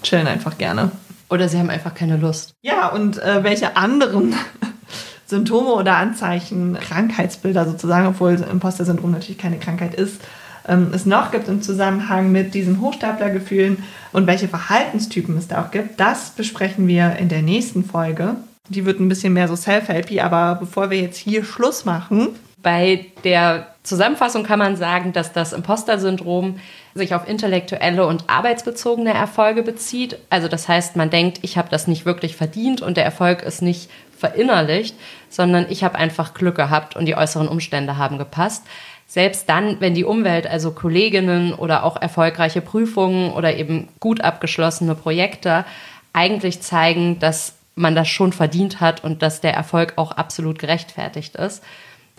chillen 0.02 0.26
einfach 0.26 0.58
gerne. 0.58 0.92
Oder 1.30 1.50
sie 1.50 1.60
haben 1.60 1.70
einfach 1.70 1.94
keine 1.94 2.18
Lust. 2.18 2.54
Ja, 2.62 2.88
und 2.88 3.22
äh, 3.22 3.44
welche 3.44 3.76
anderen 3.76 4.34
Symptome 5.28 5.74
oder 5.74 5.98
Anzeichen, 5.98 6.78
Krankheitsbilder 6.80 7.66
sozusagen, 7.66 8.08
obwohl 8.08 8.34
Imposter-Syndrom 8.34 9.12
natürlich 9.12 9.38
keine 9.38 9.60
Krankheit 9.60 9.94
ist, 9.94 10.22
ähm, 10.68 10.92
es 10.94 11.06
noch 11.06 11.32
gibt 11.32 11.48
im 11.48 11.62
Zusammenhang 11.62 12.32
mit 12.32 12.54
diesen 12.54 12.82
Hochstaplergefühlen 12.82 13.84
und 14.12 14.28
welche 14.28 14.48
Verhaltenstypen 14.48 15.38
es 15.38 15.48
da 15.48 15.64
auch 15.64 15.72
gibt, 15.72 16.00
das 16.00 16.32
besprechen 16.32 16.88
wir 16.88 17.16
in 17.18 17.30
der 17.30 17.42
nächsten 17.42 17.84
Folge. 17.84 18.36
Die 18.70 18.86
wird 18.86 19.00
ein 19.00 19.10
bisschen 19.10 19.34
mehr 19.34 19.48
so 19.48 19.56
self-helpy, 19.56 20.20
aber 20.20 20.56
bevor 20.60 20.90
wir 20.90 21.00
jetzt 21.00 21.18
hier 21.18 21.46
Schluss 21.46 21.86
machen. 21.86 22.30
Bei 22.62 23.06
der 23.24 23.68
Zusammenfassung 23.84 24.44
kann 24.44 24.60
man 24.60 24.76
sagen, 24.76 25.14
dass 25.14 25.32
das 25.32 25.54
Imposter-Syndrom 25.54 26.60
sich 26.94 27.16
auf 27.16 27.28
intellektuelle 27.30 28.06
und 28.06 28.26
arbeitsbezogene 28.28 29.14
Erfolge 29.14 29.64
bezieht. 29.64 30.18
Also 30.30 30.50
das 30.50 30.68
heißt, 30.68 30.98
man 30.98 31.10
denkt, 31.10 31.40
ich 31.44 31.58
habe 31.58 31.70
das 31.70 31.88
nicht 31.88 32.06
wirklich 32.06 32.36
verdient 32.36 32.82
und 32.82 32.98
der 32.98 33.06
Erfolg 33.06 33.44
ist 33.44 33.62
nicht 33.62 33.90
verinnerlicht, 34.18 34.96
sondern 35.30 35.68
ich 35.70 35.84
habe 35.84 35.96
einfach 35.96 36.34
Glück 36.34 36.56
gehabt 36.56 36.96
und 36.96 37.06
die 37.06 37.16
äußeren 37.16 37.48
Umstände 37.48 37.98
haben 37.98 38.18
gepasst. 38.18 38.64
Selbst 39.08 39.48
dann, 39.48 39.80
wenn 39.80 39.94
die 39.94 40.04
Umwelt, 40.04 40.48
also 40.48 40.72
Kolleginnen 40.72 41.54
oder 41.54 41.86
auch 41.86 41.96
erfolgreiche 41.96 42.60
Prüfungen 42.60 43.32
oder 43.32 43.56
eben 43.56 43.88
gut 44.02 44.20
abgeschlossene 44.22 44.96
Projekte 44.96 45.64
eigentlich 46.12 46.62
zeigen, 46.62 47.18
dass 47.20 47.54
man 47.76 47.96
das 47.96 48.10
schon 48.10 48.34
verdient 48.34 48.82
hat 48.82 49.04
und 49.04 49.22
dass 49.22 49.40
der 49.40 49.54
Erfolg 49.54 49.94
auch 49.96 50.12
absolut 50.12 50.60
gerechtfertigt 50.60 51.36
ist. 51.36 51.64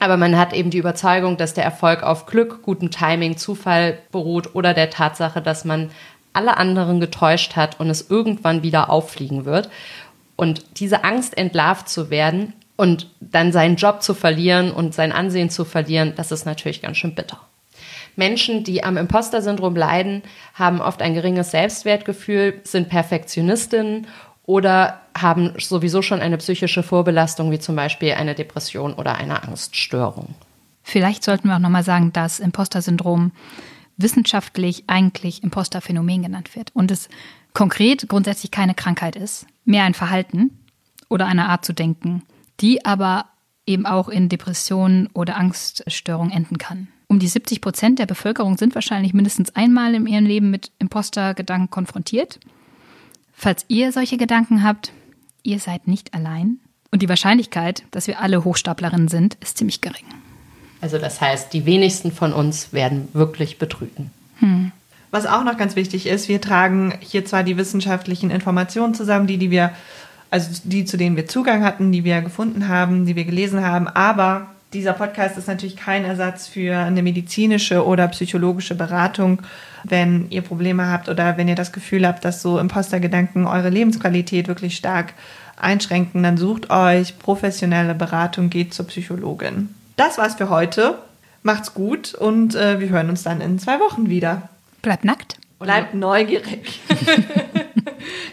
Aber 0.01 0.17
man 0.17 0.39
hat 0.39 0.53
eben 0.53 0.71
die 0.71 0.79
Überzeugung, 0.79 1.37
dass 1.37 1.55
der 1.55 1.65
Erfolg 1.65 2.03
auf 2.03 2.27
Glück, 2.27 2.63
gutem 2.63 2.91
Timing, 2.91 3.37
Zufall 3.37 3.99
beruht 4.13 4.55
oder 4.55 4.73
der 4.73 4.91
Tatsache, 4.91 5.43
dass 5.43 5.65
man 5.65 5.91
alle 6.33 6.57
anderen 6.57 7.01
getäuscht 7.01 7.57
hat 7.57 7.81
und 7.81 7.91
es 7.91 8.09
irgendwann 8.09 8.63
wieder 8.63 8.91
auffliegen 8.91 9.45
wird. 9.45 9.69
Und 10.37 10.79
diese 10.79 11.03
Angst, 11.03 11.37
entlarvt 11.37 11.89
zu 11.89 12.11
werden 12.11 12.53
und 12.79 13.11
dann 13.21 13.51
seinen 13.51 13.75
Job 13.75 14.03
zu 14.03 14.15
verlieren 14.15 14.71
und 14.71 14.95
sein 14.95 15.11
Ansehen 15.11 15.51
zu 15.51 15.65
verlieren, 15.65 16.13
das 16.17 16.31
ist 16.31 16.47
natürlich 16.47 16.81
ganz 16.81 16.97
schön 16.97 17.17
bitter. 17.17 17.41
Menschen, 18.15 18.63
die 18.63 18.85
am 18.85 18.97
Imposter-Syndrom 18.97 19.75
leiden, 19.75 20.23
haben 20.55 20.81
oft 20.81 21.03
ein 21.03 21.13
geringes 21.13 21.51
Selbstwertgefühl, 21.51 22.61
sind 22.63 22.89
Perfektionistinnen 22.89 24.07
oder 24.45 25.01
haben 25.17 25.55
sowieso 25.59 26.03
schon 26.03 26.21
eine 26.21 26.39
psychische 26.39 26.85
Vorbelastung, 26.85 27.51
wie 27.51 27.59
zum 27.59 27.75
Beispiel 27.75 28.13
eine 28.13 28.37
Depression 28.37 28.95
oder 28.95 29.17
eine 29.17 29.43
Angststörung. 29.43 30.37
Vielleicht 30.85 31.25
sollten 31.25 31.49
wir 31.49 31.57
auch 31.57 31.61
nochmal 31.61 31.85
sagen, 31.85 32.13
dass 32.13 32.39
Imposter-Syndrom 32.39 33.33
wissenschaftlich 33.97 34.85
eigentlich 34.87 35.43
Imposter-Phänomen 35.43 36.23
genannt 36.23 36.55
wird 36.55 36.71
und 36.75 36.93
es 36.93 37.09
konkret 37.55 38.09
grundsätzlich 38.09 38.53
keine 38.53 38.75
Krankheit 38.75 39.17
ist, 39.17 39.47
mehr 39.65 39.83
ein 39.83 39.95
Verhalten 39.95 40.57
oder 41.09 41.27
eine 41.27 41.49
Art 41.49 41.65
zu 41.65 41.73
denken, 41.73 42.23
die 42.61 42.85
aber 42.85 43.27
eben 43.67 43.87
auch 43.87 44.09
in 44.09 44.29
Depressionen 44.29 45.09
oder 45.13 45.37
Angststörungen 45.37 46.33
enden 46.33 46.59
kann. 46.59 46.89
Um 47.07 47.19
die 47.19 47.29
70 47.29 47.61
Prozent 47.61 47.99
der 47.99 48.07
Bevölkerung 48.07 48.59
sind 48.59 48.75
wahrscheinlich 48.75 49.15
mindestens 49.15 49.55
einmal 49.57 49.95
in 49.95 50.07
ihrem 50.07 50.27
Leben 50.27 50.51
mit 50.51 50.73
Imposter-Gedanken 50.79 51.71
konfrontiert. 51.71 52.39
Falls 53.33 53.65
ihr 53.69 53.93
solche 53.93 54.17
Gedanken 54.17 54.63
habt, 54.63 54.93
ihr 55.43 55.59
seid 55.59 55.87
nicht 55.87 56.13
allein. 56.13 56.59
Und 56.91 57.03
die 57.03 57.09
Wahrscheinlichkeit, 57.09 57.85
dass 57.91 58.07
wir 58.07 58.21
alle 58.21 58.45
Hochstaplerinnen 58.45 59.09
sind, 59.09 59.37
ist 59.41 59.59
ziemlich 59.59 59.81
gering. 59.81 60.05
Also 60.81 60.99
das 60.99 61.21
heißt, 61.21 61.53
die 61.53 61.67
wenigsten 61.67 62.13
von 62.13 62.33
uns 62.33 62.73
werden 62.73 63.09
wirklich 63.13 63.59
betrügen. 63.59 64.11
Hm. 64.39 64.73
Was 65.11 65.27
auch 65.27 65.45
noch 65.45 65.57
ganz 65.57 65.77
wichtig 65.77 66.07
ist, 66.07 66.29
wir 66.29 66.41
tragen 66.41 66.95
hier 67.01 67.25
zwar 67.25 67.43
die 67.43 67.57
wissenschaftlichen 67.57 68.31
Informationen 68.31 68.95
zusammen, 68.95 69.27
die, 69.27 69.39
die 69.39 69.51
wir, 69.51 69.73
also 70.31 70.51
die, 70.65 70.85
zu 70.85 70.97
denen 70.97 71.17
wir 71.17 71.27
Zugang 71.27 71.65
hatten, 71.65 71.93
die 71.93 72.05
wir 72.05 72.21
gefunden 72.21 72.69
haben, 72.69 73.07
die 73.07 73.17
wir 73.17 73.25
gelesen 73.25 73.65
haben, 73.65 73.89
aber 73.89 74.49
dieser 74.73 74.93
Podcast 74.93 75.39
ist 75.39 75.49
natürlich 75.49 75.77
kein 75.77 76.05
Ersatz 76.05 76.47
für 76.47 76.77
eine 76.77 77.03
medizinische 77.03 77.87
oder 77.87 78.07
psychologische 78.09 78.75
Beratung 78.75 79.43
wenn 79.85 80.27
ihr 80.31 80.43
Probleme 80.43 80.89
habt 80.89 81.09
oder 81.09 81.37
wenn 81.37 81.49
ihr 81.49 81.55
das 81.55 81.73
Gefühl 81.73 82.07
habt, 82.07 82.25
dass 82.25 82.43
so 82.43 82.59
Impostergedanken 82.59 83.47
eure 83.47 83.71
Lebensqualität 83.71 84.49
wirklich 84.49 84.77
stark 84.77 85.15
einschränken, 85.57 86.23
dann 86.23 86.37
sucht 86.37 86.71
euch 86.71 87.19
professionelle 87.19 87.95
Beratung, 87.95 88.51
geht 88.51 88.75
zur 88.75 88.87
Psychologin. 88.87 89.75
Das 89.97 90.19
war's 90.19 90.37
für 90.37 90.51
heute. 90.51 90.99
Macht's 91.43 91.75
gut 91.75 92.15
und 92.15 92.55
äh, 92.55 92.81
wir 92.81 92.89
hören 92.89 93.11
uns 93.11 93.23
dann 93.23 93.41
in 93.41 93.59
zwei 93.59 93.81
Wochen 93.81 94.09
wieder. 94.09 94.49
Bleibt 94.83 95.05
nackt. 95.05 95.37
Bleibt 95.59 95.95
neugierig. 95.95 96.81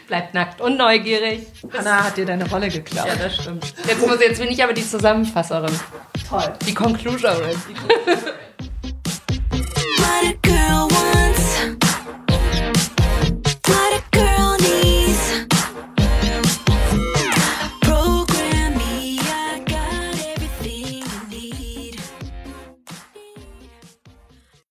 Bleibt 0.08 0.34
nackt 0.34 0.62
und 0.62 0.78
neugierig. 0.78 1.48
Hanna 1.74 2.04
hat 2.04 2.18
dir 2.18 2.26
deine 2.26 2.50
Rolle 2.50 2.70
geklaut. 2.70 3.08
Ja, 3.08 3.16
das 3.16 3.36
stimmt. 3.36 3.74
Jetzt, 3.88 4.06
muss, 4.06 4.20
jetzt 4.20 4.40
bin 4.40 4.50
ich 4.50 4.64
aber 4.64 4.74
die 4.74 4.88
Zusammenfasserin. 4.88 5.74
Toll. 6.30 6.54
Die 6.68 6.74
Conclusionerin. 6.74 7.58